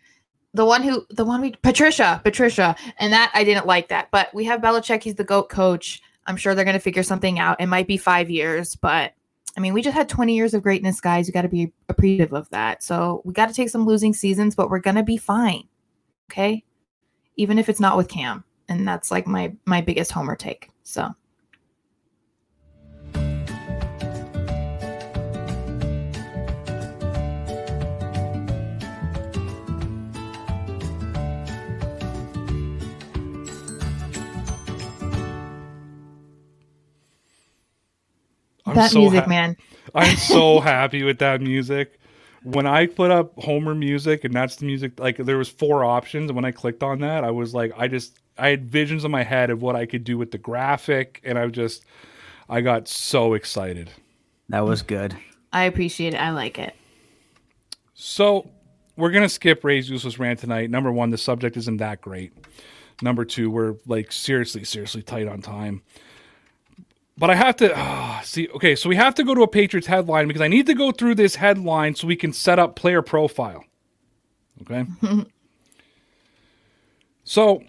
[0.53, 4.09] the one who the one we Patricia, Patricia, and that I didn't like that.
[4.11, 6.01] But we have Belichick, he's the goat coach.
[6.27, 7.61] I'm sure they're gonna figure something out.
[7.61, 9.13] It might be five years, but
[9.57, 11.27] I mean, we just had 20 years of greatness, guys.
[11.27, 12.81] You got to be appreciative of that.
[12.81, 15.67] So we got to take some losing seasons, but we're gonna be fine.
[16.31, 16.63] Okay,
[17.35, 20.69] even if it's not with Cam, and that's like my my biggest homer take.
[20.83, 21.13] So
[38.65, 39.57] I'm that so music, ha- man.
[39.93, 41.99] I'm so happy with that music.
[42.43, 46.29] When I put up Homer music and that's the music, like there was four options,
[46.29, 49.11] and when I clicked on that, I was like, I just I had visions in
[49.11, 51.85] my head of what I could do with the graphic, and I just
[52.49, 53.91] I got so excited.
[54.49, 55.15] That was good.
[55.53, 56.17] I appreciate it.
[56.17, 56.75] I like it.
[57.93, 58.49] So
[58.97, 60.69] we're gonna skip Ray's useless rant tonight.
[60.69, 62.33] Number one, the subject isn't that great.
[63.01, 65.81] Number two, we're like seriously, seriously tight on time.
[67.21, 68.49] But I have to ah, see.
[68.49, 70.91] Okay, so we have to go to a Patriots headline because I need to go
[70.91, 73.63] through this headline so we can set up player profile.
[74.63, 74.87] Okay.
[77.23, 77.61] so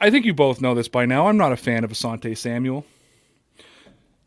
[0.00, 1.28] I think you both know this by now.
[1.28, 2.84] I'm not a fan of Asante Samuel.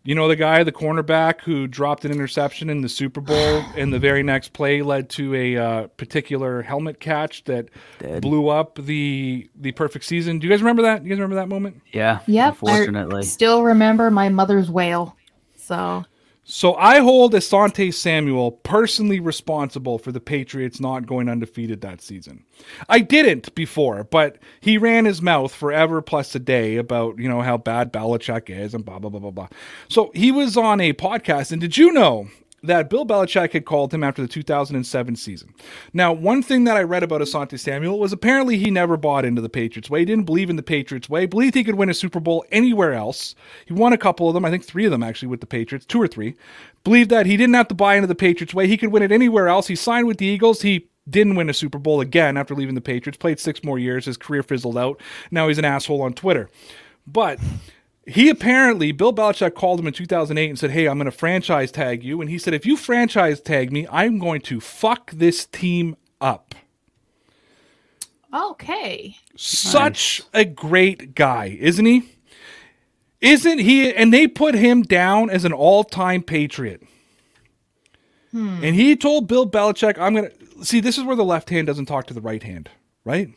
[0.04, 3.36] You know the guy, the cornerback who dropped an interception in the Super Bowl,
[3.78, 7.68] and the very next play led to a uh, particular helmet catch that
[8.00, 8.22] Did.
[8.22, 10.40] blew up the the perfect season.
[10.40, 11.04] Do you guys remember that?
[11.04, 11.82] Do You guys remember that moment?
[11.92, 12.20] Yeah.
[12.26, 12.54] Yep.
[12.54, 13.20] Unfortunately.
[13.20, 15.16] I still remember my mother's wail.
[15.56, 16.04] So
[16.44, 22.44] So I hold Asante Samuel personally responsible for the Patriots not going undefeated that season.
[22.90, 27.42] I didn't before, but he ran his mouth forever plus a day about, you know,
[27.42, 29.48] how bad Belichick is and blah blah blah blah blah.
[29.88, 32.28] So he was on a podcast, and did you know
[32.64, 35.54] that Bill Belichick had called him after the 2007 season.
[35.94, 39.42] Now, one thing that I read about Asante Samuel was apparently he never bought into
[39.42, 40.00] the Patriots way.
[40.00, 41.26] He didn't believe in the Patriots way.
[41.26, 43.34] Believed he could win a Super Bowl anywhere else.
[43.66, 45.86] He won a couple of them, I think three of them actually with the Patriots,
[45.86, 46.36] two or three.
[46.84, 48.68] Believed that he didn't have to buy into the Patriots way.
[48.68, 49.68] He could win it anywhere else.
[49.68, 50.62] He signed with the Eagles.
[50.62, 53.18] He didn't win a Super Bowl again after leaving the Patriots.
[53.18, 54.06] Played six more years.
[54.06, 55.02] His career fizzled out.
[55.32, 56.50] Now he's an asshole on Twitter.
[57.08, 57.40] But
[58.08, 61.72] he apparently, Bill Belichick called him in 2008 and said, Hey, I'm going to franchise
[61.72, 62.20] tag you.
[62.20, 66.56] And he said, If you franchise tag me, I'm going to fuck this team up.
[68.34, 69.18] okay.
[69.36, 72.04] Such a great guy, isn't he?
[73.20, 73.94] Isn't he?
[73.94, 76.82] And they put him down as an all time Patriot.
[78.32, 78.64] Hmm.
[78.64, 81.68] And he told Bill Belichick, I'm going to see, this is where the left hand
[81.68, 82.70] doesn't talk to the right hand,
[83.04, 83.30] right?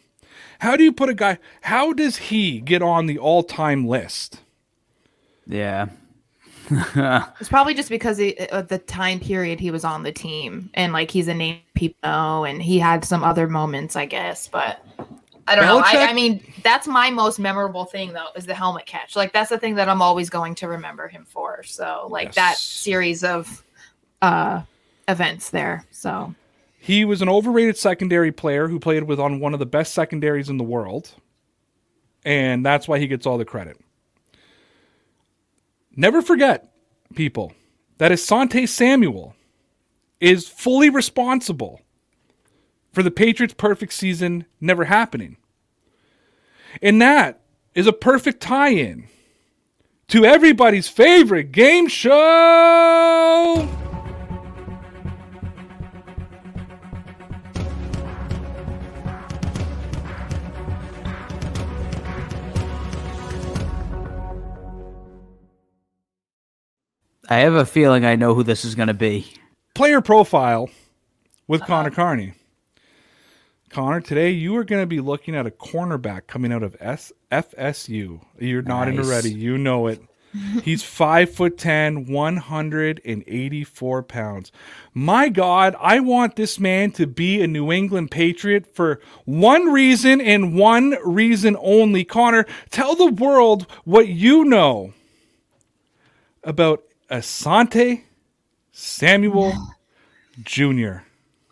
[0.61, 4.41] How do you put a guy, how does he get on the all time list?
[5.47, 5.88] Yeah.
[7.40, 10.95] It's probably just because he, of the time period he was on the team, and
[10.95, 14.49] like he's a name people know, and he had some other moments, I guess.
[14.49, 14.82] But
[15.47, 15.82] I don't know.
[15.84, 19.14] I, I mean, that's my most memorable thing though, is the helmet catch.
[19.14, 21.62] Like that's the thing that I'm always going to remember him for.
[21.64, 23.62] So like that series of
[24.22, 24.62] uh
[25.09, 25.84] events there.
[25.90, 26.34] So
[26.78, 30.49] He was an overrated secondary player who played with on one of the best secondaries
[30.49, 31.12] in the world.
[32.24, 33.78] And that's why he gets all the credit.
[35.97, 36.72] Never forget,
[37.14, 37.53] people,
[37.99, 39.34] that Asante Samuel
[40.20, 41.80] is fully responsible
[42.92, 45.36] for the Patriots' perfect season never happening.
[46.82, 47.40] And that
[47.74, 49.09] is a perfect tie in
[50.09, 53.68] to everybody's favorite game show.
[67.35, 69.26] I have a feeling I know who this is going to be.
[69.74, 70.70] Player profile
[71.49, 71.66] with uh-huh.
[71.66, 72.35] Connor Carney.
[73.70, 77.12] Connor, today you are going to be looking at a cornerback coming out of S-
[77.32, 78.20] FSU.
[78.39, 79.07] You're nodding Nice.
[79.07, 79.32] already.
[79.32, 80.01] You know it.
[80.62, 84.53] He's five foot ten, 184 pounds.
[84.93, 90.20] My God, I want this man to be a New England Patriot for one reason
[90.20, 92.05] and one reason only.
[92.05, 94.95] Connor, tell the world what you know
[96.45, 98.03] about Asante
[98.73, 99.53] Samuel
[100.43, 100.99] Jr.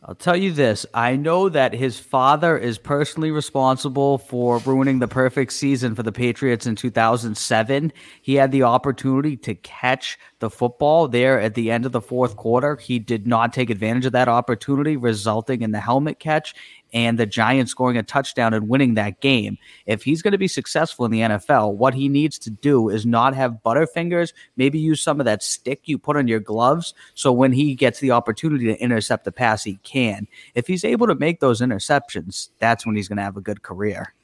[0.05, 0.85] I'll tell you this.
[0.95, 6.11] I know that his father is personally responsible for ruining the perfect season for the
[6.11, 7.93] Patriots in 2007.
[8.21, 12.35] He had the opportunity to catch the football there at the end of the fourth
[12.35, 12.75] quarter.
[12.75, 16.53] He did not take advantage of that opportunity, resulting in the helmet catch
[16.93, 19.59] and the Giants scoring a touchdown and winning that game.
[19.87, 23.07] If he's going to be successful in the NFL, what he needs to do is
[23.07, 26.95] not have butterfingers, maybe use some of that stick you put on your gloves.
[27.15, 30.27] So when he gets the opportunity to intercept the pass, he can.
[30.55, 33.63] If he's able to make those interceptions, that's when he's going to have a good
[33.63, 34.15] career.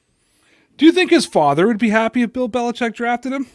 [0.77, 3.49] Do you think his father would be happy if Bill Belichick drafted him?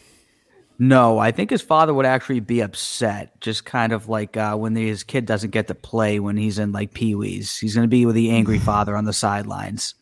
[0.78, 4.74] No, I think his father would actually be upset, just kind of like uh, when
[4.74, 7.56] his kid doesn't get to play when he's in like Pee Wee's.
[7.56, 9.94] He's going to be with the angry father on the sidelines.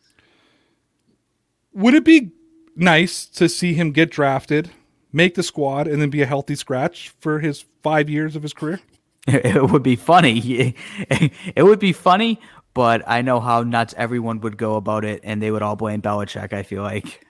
[1.73, 2.31] Would it be
[2.75, 4.71] nice to see him get drafted,
[5.11, 8.53] make the squad, and then be a healthy scratch for his five years of his
[8.53, 8.79] career?
[9.25, 10.75] It would be funny.
[11.09, 12.41] It would be funny,
[12.73, 16.01] but I know how nuts everyone would go about it, and they would all blame
[16.01, 16.51] Belichick.
[16.51, 17.25] I feel like.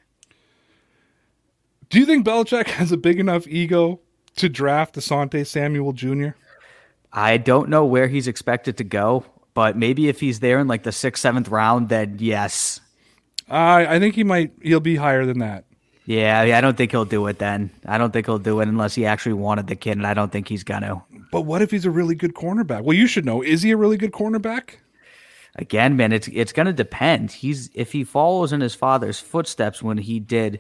[1.94, 4.00] Do you think Belichick has a big enough ego
[4.38, 6.30] to draft Asante Samuel Jr.?
[7.12, 10.82] I don't know where he's expected to go, but maybe if he's there in like
[10.82, 12.82] the sixth, seventh round, then yes.
[13.48, 14.54] Uh, I think he might.
[14.64, 15.66] He'll be higher than that.
[16.08, 17.70] Yeah, I don't think he'll do it then.
[17.86, 20.32] I don't think he'll do it unless he actually wanted the kid, and I don't
[20.32, 21.04] think he's gonna.
[21.32, 22.82] But what if he's a really good cornerback?
[22.82, 23.44] Well, you should know.
[23.44, 24.78] Is he a really good cornerback?
[25.58, 27.34] Again, man, it's it's gonna depend.
[27.34, 30.60] He's if he follows in his father's footsteps when he did,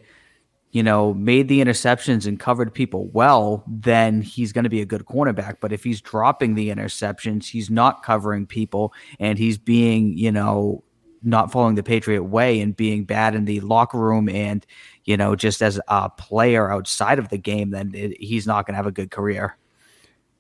[0.74, 5.06] you know, made the interceptions and covered people well, then he's gonna be a good
[5.06, 5.58] cornerback.
[5.62, 10.84] But if he's dropping the interceptions, he's not covering people, and he's being, you know,
[11.22, 14.66] not following the Patriot way and being bad in the locker room and,
[15.06, 18.76] you know, just as a player outside of the game, then it, he's not gonna
[18.76, 19.56] have a good career.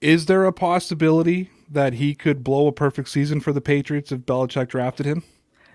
[0.01, 4.21] Is there a possibility that he could blow a perfect season for the Patriots if
[4.21, 5.23] Belichick drafted him?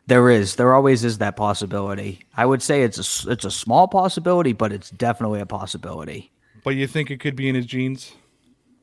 [0.09, 0.57] There is.
[0.57, 2.21] There always is that possibility.
[2.35, 6.31] I would say it's a it's a small possibility, but it's definitely a possibility.
[6.65, 8.13] But you think it could be in his genes?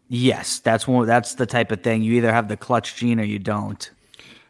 [0.08, 1.08] Yes, that's one.
[1.08, 2.04] That's the type of thing.
[2.04, 3.90] You either have the clutch gene or you don't.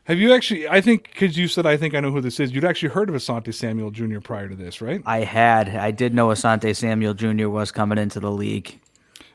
[0.03, 0.67] Have you actually?
[0.67, 2.51] I think because you said I think I know who this is.
[2.51, 4.19] You'd actually heard of Asante Samuel Jr.
[4.19, 5.01] prior to this, right?
[5.05, 5.69] I had.
[5.69, 7.47] I did know Asante Samuel Jr.
[7.47, 8.81] was coming into the league.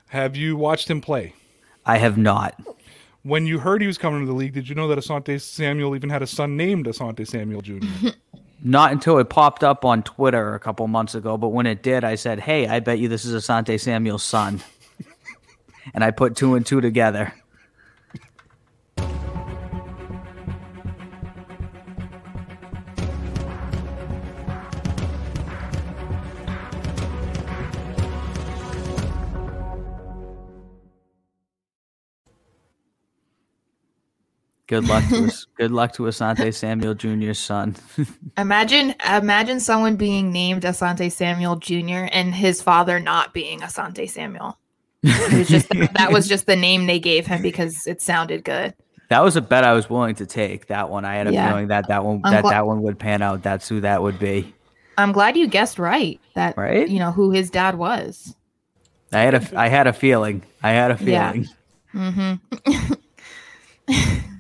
[0.09, 1.33] Have you watched him play?
[1.87, 2.61] I have not.
[3.23, 5.95] When you heard he was coming to the league, did you know that Asante Samuel
[5.95, 7.85] even had a son named Asante Samuel Jr.?
[8.63, 11.37] Not until it popped up on Twitter a couple months ago.
[11.37, 14.63] But when it did, I said, "Hey, I bet you this is Asante Samuel's son."
[15.95, 17.35] and I put two and two together.
[34.71, 35.47] Good luck to us.
[35.57, 37.75] Good luck to Asante Samuel Jr.'s son.
[38.39, 42.07] Imagine, imagine someone being named Asante Samuel Jr.
[42.13, 44.57] and his father not being Asante Samuel.
[45.03, 48.73] It was just that was just the name they gave him because it sounded good.
[49.09, 50.69] That was a bet I was willing to take.
[50.69, 51.49] That one, I had a Yeah.
[51.49, 53.43] feeling that that one I'm that gla- that one would pan out.
[53.43, 54.55] That's who that would be.
[54.97, 56.21] I'm glad you guessed right.
[56.37, 56.89] That Right?
[56.89, 58.37] you know who his dad was.
[59.13, 60.45] I had a I had a feeling.
[60.63, 61.33] I had a Yeah.
[61.33, 61.49] feeling.
[61.93, 62.93] Mm-hmm.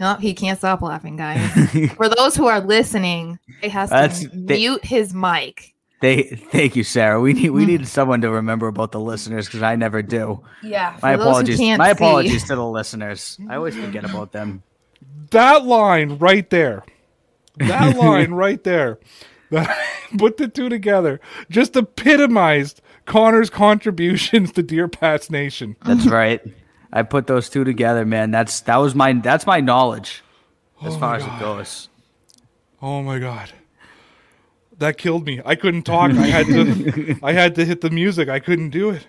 [0.00, 1.40] No, he can't stop laughing, guys.
[1.96, 5.74] For those who are listening, he has That's- to they- mute his mic.
[6.00, 7.20] They thank you, Sarah.
[7.20, 7.66] We need we Mm.
[7.66, 10.44] need someone to remember about the listeners because I never do.
[10.62, 11.60] Yeah, My for those who apologies.
[11.76, 11.90] My see.
[11.90, 13.36] apologies to the listeners.
[13.50, 14.62] I always forget about them.
[15.32, 16.84] that line right there,
[17.56, 19.00] that line right there,
[19.50, 19.76] that
[20.16, 21.20] put the two together,
[21.50, 25.74] just epitomized Connor's contributions to Dear Pats Nation.
[25.84, 26.40] That's right.
[26.92, 28.30] I put those two together, man.
[28.30, 30.22] That's that was my that's my knowledge
[30.82, 31.88] as oh far as it goes.
[32.80, 33.52] Oh my god.
[34.78, 35.40] That killed me.
[35.44, 36.12] I couldn't talk.
[36.12, 38.28] I had to I had to hit the music.
[38.28, 39.06] I couldn't do it.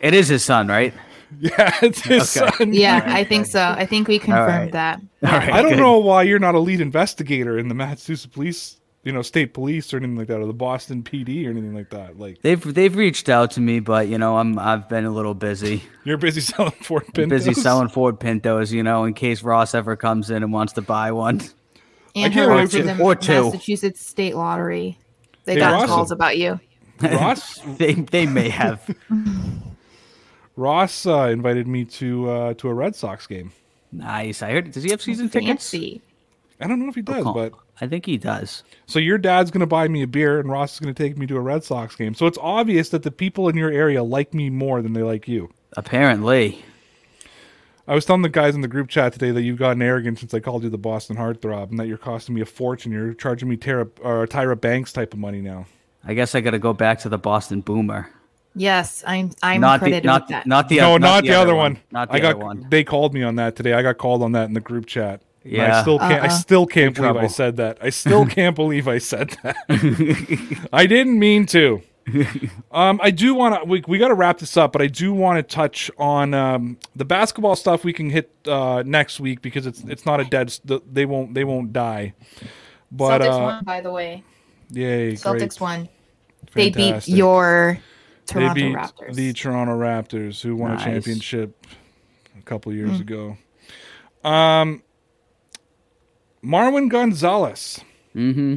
[0.00, 0.92] It is his son, right?
[1.38, 2.50] Yeah, it's his Okay.
[2.56, 2.72] son.
[2.72, 3.60] Yeah, I think so.
[3.60, 4.72] I think we confirmed right.
[4.72, 5.00] that.
[5.24, 5.52] All right.
[5.52, 5.80] I don't good.
[5.80, 9.94] know why you're not a lead investigator in the Massachusetts Police you know state police
[9.94, 12.18] or anything like that, or the Boston PD or anything like that.
[12.18, 15.32] Like They've they've reached out to me, but you know I'm I've been a little
[15.34, 15.82] busy.
[16.04, 17.46] you're busy selling Ford Pintos.
[17.46, 20.82] Busy selling Ford Pintos, you know, in case Ross ever comes in and wants to
[20.82, 21.40] buy one.
[22.16, 23.44] And can't her wait works for- the or two.
[23.44, 24.98] Massachusetts State Lottery.
[25.44, 26.58] They Hey, got Ross- calls about you.
[27.00, 28.92] Ross They they may have.
[30.56, 33.52] Ross uh, invited me to uh, to a Red Sox game.
[33.92, 34.42] nice.
[34.42, 34.70] I heard.
[34.72, 35.70] Does he have season tickets?
[35.70, 36.00] Fancy.
[36.60, 38.62] I don't know if he does, but I think he does.
[38.86, 41.36] so your dad's gonna buy me a beer, and Ross is gonna take me to
[41.36, 42.14] a Red Sox game.
[42.14, 45.28] So it's obvious that the people in your area like me more than they like
[45.28, 45.50] you.
[45.76, 46.64] Apparently.
[47.88, 50.34] I was telling the guys in the group chat today that you've gotten arrogant since
[50.34, 52.90] I called you the Boston Heartthrob, and that you're costing me a fortune.
[52.90, 55.66] You're charging me Tara, or Tyra Banks type of money now.
[56.04, 58.08] I guess I got to go back to the Boston Boomer.
[58.56, 59.30] Yes, I'm.
[59.42, 60.46] I'm not the credited not with that.
[60.46, 61.78] not the no, oth- not, the, other one.
[61.92, 62.36] Not the I got.
[62.36, 62.66] other one.
[62.70, 63.74] They called me on that today.
[63.74, 65.20] I got called on that in the group chat.
[65.48, 66.12] And I still can't.
[66.12, 66.28] I Uh-uh.
[66.30, 67.78] still can't Big believe I said that.
[67.80, 69.56] I still can't believe I said that.
[70.72, 71.82] I didn't mean to.
[72.70, 73.64] um, I do want to.
[73.64, 76.78] We, we got to wrap this up, but I do want to touch on um,
[76.94, 77.84] the basketball stuff.
[77.84, 80.56] We can hit uh, next week because it's it's not a dead.
[80.92, 82.14] They won't they won't die.
[82.92, 84.22] But Celtics uh, won, by the way.
[84.70, 85.60] yay, Celtics great.
[85.60, 85.88] won.
[86.54, 87.78] They beat your
[88.26, 89.14] Toronto they beat Raptors.
[89.14, 90.82] the Toronto Raptors, who won Nice.
[90.82, 91.66] a championship
[92.38, 93.02] a couple years Hmm.
[93.02, 93.36] ago.
[94.24, 94.82] Um,
[96.46, 97.80] Marwin Gonzalez.
[98.14, 98.56] Mm-hmm.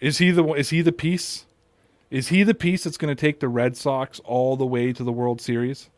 [0.00, 1.44] Is he the is he the piece?
[2.10, 5.02] Is he the piece that's going to take the Red Sox all the way to
[5.02, 5.90] the World Series?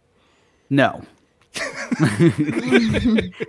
[0.70, 1.02] No.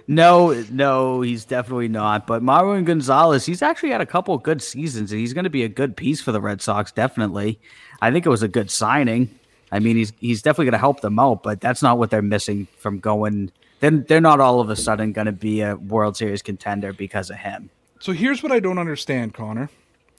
[0.08, 2.28] no, no, he's definitely not.
[2.28, 5.50] But Marwin Gonzalez, he's actually had a couple of good seasons, and he's going to
[5.50, 6.92] be a good piece for the Red Sox.
[6.92, 7.60] Definitely,
[8.02, 9.30] I think it was a good signing.
[9.72, 12.22] I mean, he's he's definitely going to help them out, but that's not what they're
[12.22, 13.52] missing from going.
[13.82, 17.30] Then they're not all of a sudden going to be a World Series contender because
[17.30, 17.70] of him.
[18.00, 19.70] So here's what I don't understand, Connor.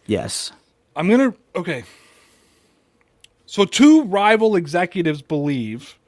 [0.07, 0.53] Yes.
[0.95, 1.85] I'm gonna okay.
[3.47, 5.99] So two rival executives believe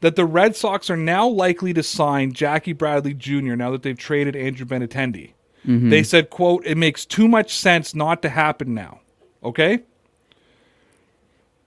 [0.00, 3.54] that the Red Sox are now likely to sign Jackie Bradley Jr.
[3.54, 5.32] now that they've traded Andrew Benintendi.
[5.66, 5.90] Mm-hmm.
[5.90, 9.00] They said, "quote It makes too much sense not to happen now."
[9.42, 9.80] Okay.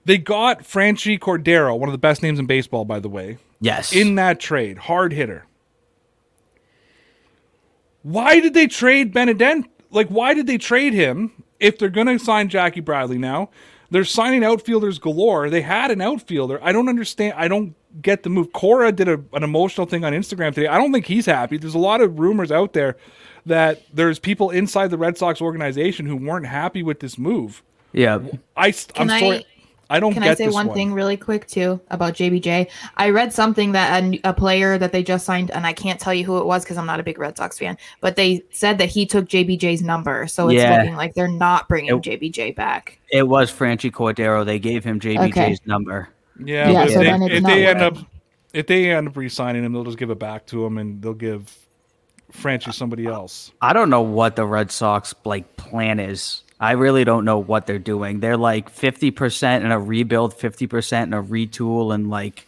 [0.04, 3.94] They got Franchy Cordero, one of the best names in baseball, by the way, Yes.
[3.94, 5.46] in that trade, hard hitter.
[8.02, 9.68] Why did they trade Benintendi?
[9.90, 13.50] Like, why did they trade him if they're going to sign Jackie Bradley now?
[13.90, 15.50] They're signing outfielders galore.
[15.50, 16.58] They had an outfielder.
[16.62, 17.34] I don't understand.
[17.36, 18.52] I don't get the move.
[18.52, 20.66] Cora did a, an emotional thing on Instagram today.
[20.66, 21.58] I don't think he's happy.
[21.58, 22.96] There's a lot of rumors out there
[23.44, 27.62] that there's people inside the Red Sox organization who weren't happy with this move.
[27.92, 28.18] yeah.
[28.56, 29.38] I, I'm Can I- sorry.
[29.38, 29.44] I
[30.00, 32.68] don't Can get I say this one, thing really quick too about JBJ?
[32.96, 36.14] I read something that a, a player that they just signed, and I can't tell
[36.14, 38.78] you who it was because I'm not a big Red Sox fan, but they said
[38.78, 40.78] that he took JBJ's number, so it's Yeah.
[40.78, 42.98] looking like they're not bringing It- JBJ back.
[43.10, 44.44] It was Franchy Cordero.
[44.44, 45.56] They gave him JBJ's Okay.
[45.66, 46.08] number.
[46.42, 47.96] Yeah, Yeah, so if, then they, it's if not they end up
[48.52, 51.14] if they end up re-signing him, they'll just give it back to him and they'll
[51.14, 51.54] give
[52.32, 53.52] Franchy somebody else.
[53.60, 56.42] I don't know what the Red Sox like plan is.
[56.62, 58.20] I really don't know what they're doing.
[58.20, 62.46] They're like fifty percent in a rebuild, fifty percent in a retool, and like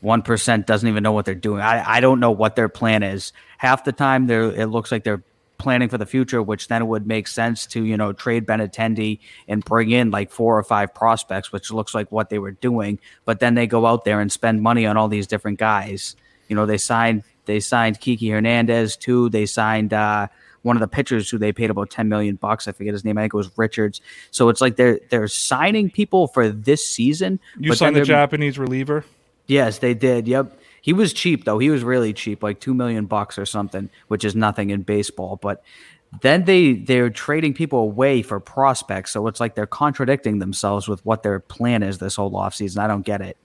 [0.00, 1.62] one percent doesn't even know what they're doing.
[1.62, 3.32] I, I don't know what their plan is.
[3.56, 5.22] Half the time, they're it looks like they're
[5.56, 9.64] planning for the future, which then would make sense to you know trade Benintendi and
[9.64, 12.98] bring in like four or five prospects, which looks like what they were doing.
[13.24, 16.16] But then they go out there and spend money on all these different guys.
[16.48, 19.30] You know, they signed they signed Kiki Hernandez too.
[19.30, 20.28] They signed uh,
[20.62, 22.66] one of the pitchers who they paid about ten million bucks.
[22.66, 23.18] I forget his name.
[23.18, 24.00] I think it was Richards.
[24.30, 27.40] So it's like they're they're signing people for this season.
[27.58, 29.04] You signed the Japanese reliever.
[29.46, 30.28] Yes, they did.
[30.28, 30.58] Yep.
[30.80, 31.58] He was cheap though.
[31.58, 35.36] He was really cheap, like two million bucks or something, which is nothing in baseball.
[35.36, 35.62] But
[36.20, 39.12] then they they're trading people away for prospects.
[39.12, 42.78] So it's like they're contradicting themselves with what their plan is this whole offseason.
[42.78, 43.36] I don't get it.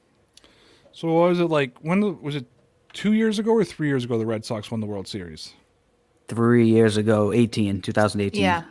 [0.92, 1.78] So what was it like?
[1.82, 2.46] When was it?
[2.94, 5.54] Two years ago or three years ago, the Red Sox won the World Series.
[6.28, 8.42] Three years ago, 18, 2018.
[8.42, 8.64] Yeah,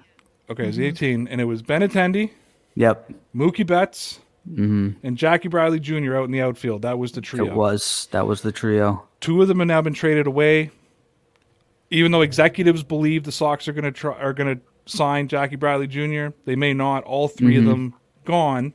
[0.48, 0.84] Okay, it was mm-hmm.
[0.84, 2.30] 18, and it was Ben Benintendi,
[2.76, 3.12] Yep.
[3.34, 4.90] Mookie Betts, mm-hmm.
[5.02, 6.16] and Jackie Bradley Jr.
[6.16, 6.82] out in the outfield.
[6.82, 7.46] That was the trio.
[7.46, 8.08] It was.
[8.12, 9.06] That was the trio.
[9.20, 10.70] Two of them have now been traded away.
[11.90, 15.56] Even though executives believe the Sox are going to try are going to sign Jackie
[15.56, 17.04] Bradley Jr., they may not.
[17.04, 17.70] All 3 of mm-hmm.
[17.70, 18.74] them gone.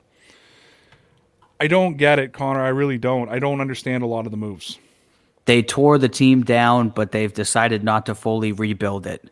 [1.59, 2.61] I don't get it, Connor.
[2.61, 3.29] I really don't.
[3.29, 4.79] I don't understand a lot of the moves.
[5.45, 9.29] They tore the team down, but they've decided not to fully rebuild it.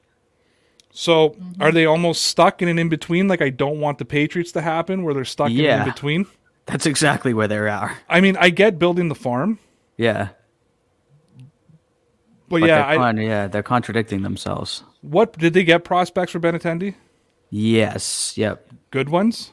[0.91, 3.27] So are they almost stuck in an in between?
[3.27, 5.83] Like I don't want the Patriots to happen, where they're stuck in an Yeah.
[5.83, 6.25] in between.
[6.65, 7.97] That's exactly where they are.
[8.09, 9.59] I mean, I get building the farm,
[9.97, 10.29] Yeah.
[11.37, 14.83] but, But yeah, they're I, yeah, they're contradicting themselves.
[15.01, 16.95] what did they get prospects for Ben Benintendi?
[17.51, 18.33] Yes.
[18.37, 18.67] Yep.
[18.91, 19.51] Good ones?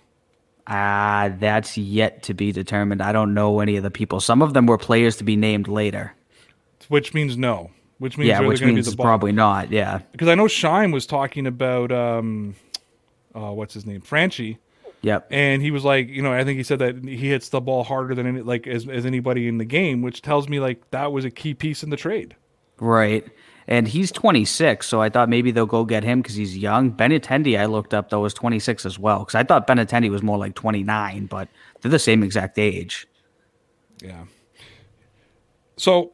[0.67, 3.01] Ah, that's yet to be determined.
[3.01, 4.21] I don't know any of the people.
[4.21, 6.13] Some of them were players to be named later.
[6.89, 7.71] Which means no.
[7.99, 9.71] Which means yeah, which going to be means it's probably not.
[9.73, 10.01] Yeah.
[10.13, 12.55] because I know Shine was talking about um,
[13.35, 14.59] uh, what's his name, Franchy,
[15.03, 15.29] Yep.
[15.31, 17.85] and he was like, you know, I think he said that he hits the ball
[17.85, 21.11] harder than any, like as as anybody in the game, which tells me like that
[21.13, 22.37] was a key piece in the trade.
[22.79, 23.27] Right.
[23.69, 26.93] And he's 26, so I thought maybe they'll go get him because he's young.
[26.93, 30.39] Benintendi, I looked up though, was 26 as well because I thought Benintendi was more
[30.39, 31.49] like 29, but
[31.81, 33.09] they're the same exact age.
[34.03, 34.25] Yeah.
[35.77, 36.13] So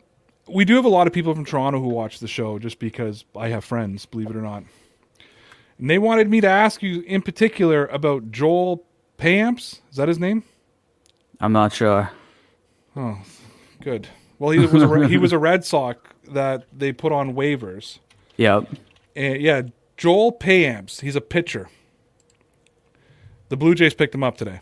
[0.52, 3.24] we do have a lot of people from Toronto who watch the show just because
[3.34, 4.64] I have friends, believe it or not.
[5.78, 8.84] And they wanted me to ask you in particular about Joel
[9.18, 9.80] Payamps.
[9.90, 10.44] Is that his name?
[11.40, 12.10] I'm not sure.
[12.94, 13.18] Oh,
[13.80, 14.08] good.
[14.38, 15.98] Well, he was a, he was a Red Sox
[16.28, 17.98] that they put on waivers.
[18.36, 18.68] Yep.
[19.16, 19.62] And yeah,
[19.96, 21.00] Joel Payamps.
[21.00, 21.68] He's a pitcher.
[23.48, 24.60] The Blue Jays picked him up today.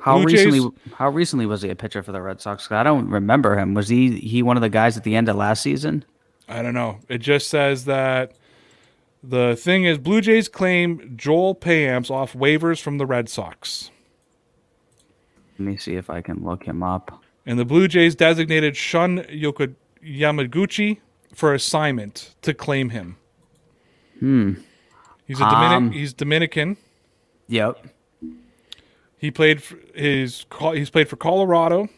[0.00, 0.60] How Blue recently?
[0.60, 2.70] Jays- How recently was he a pitcher for the Red Sox?
[2.70, 3.74] I don't remember him.
[3.74, 6.04] Was he he one of the guys at the end of last season?
[6.48, 6.98] I don't know.
[7.08, 8.32] It just says that
[9.22, 13.90] the thing is Blue Jays claim Joel Payamps off waivers from the Red Sox.
[15.58, 17.22] Let me see if I can look him up.
[17.46, 19.74] And the Blue Jays designated Shun Yoko-
[20.04, 20.98] Yamaguchi
[21.34, 23.16] for assignment to claim him.
[24.18, 24.52] Hmm.
[25.26, 26.76] He's a Dominic- Um, he's Dominican.
[27.48, 27.86] Yep.
[29.22, 30.44] He played for his
[30.74, 31.88] he's played for Colorado,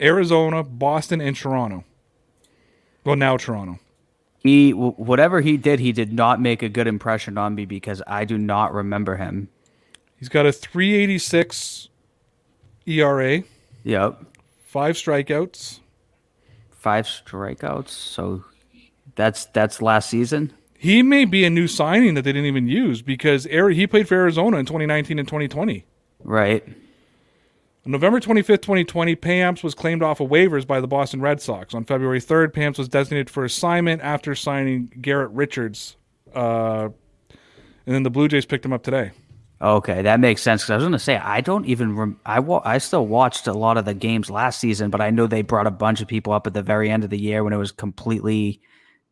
[0.00, 1.84] Arizona, Boston, and Toronto.
[3.04, 3.78] Well, now Toronto.
[4.40, 8.24] He whatever he did, he did not make a good impression on me because I
[8.24, 9.50] do not remember him.
[10.18, 11.90] He's got a 386
[12.86, 13.44] ERA,
[13.84, 14.24] Yep.
[14.66, 15.78] five strikeouts.
[16.72, 17.90] Five strikeouts.
[17.90, 18.44] So
[19.14, 20.52] that's that's last season.
[20.76, 24.16] He may be a new signing that they didn't even use because he played for
[24.16, 25.86] Arizona in 2019 and 2020.
[26.24, 26.66] Right.
[27.86, 31.74] On November 25th, 2020, Pamps was claimed off of waivers by the Boston Red Sox.
[31.74, 35.96] On February 3rd, Pamps was designated for assignment after signing Garrett Richards.
[36.34, 36.88] Uh,
[37.86, 39.10] and then the Blue Jays picked him up today.
[39.60, 40.62] Okay, that makes sense.
[40.62, 43.46] Because I was going to say I don't even rem- I wa- I still watched
[43.46, 46.08] a lot of the games last season, but I know they brought a bunch of
[46.08, 48.60] people up at the very end of the year when it was completely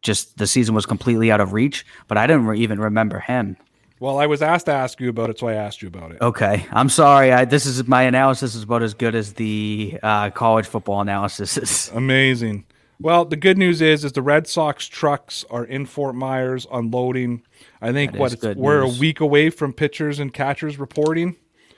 [0.03, 1.87] just the season was completely out of reach.
[2.09, 3.57] But I didn't re- even remember him.
[4.03, 6.21] Well, I was asked to ask you about it, so I asked you about it.
[6.21, 7.31] Okay, I'm sorry.
[7.31, 11.57] I, this is my analysis is about as good as the uh, college football analysis
[11.57, 11.89] is.
[11.95, 12.65] Amazing.
[12.99, 17.45] Well, the good news is, is the Red Sox trucks are in Fort Myers unloading.
[17.81, 18.97] I think That what we're news.
[18.97, 21.37] a week away from pitchers and catchers reporting.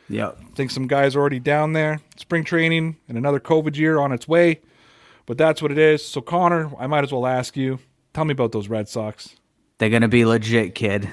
[0.09, 2.01] Yeah, I think some guys are already down there.
[2.17, 4.63] Spring training and another COVID year on its way.
[5.27, 6.03] But that's what it is.
[6.03, 7.81] So Connor, I might as well ask you.
[8.15, 9.37] Tell me about those Red Sox.
[9.77, 11.13] They're gonna be legit, kid.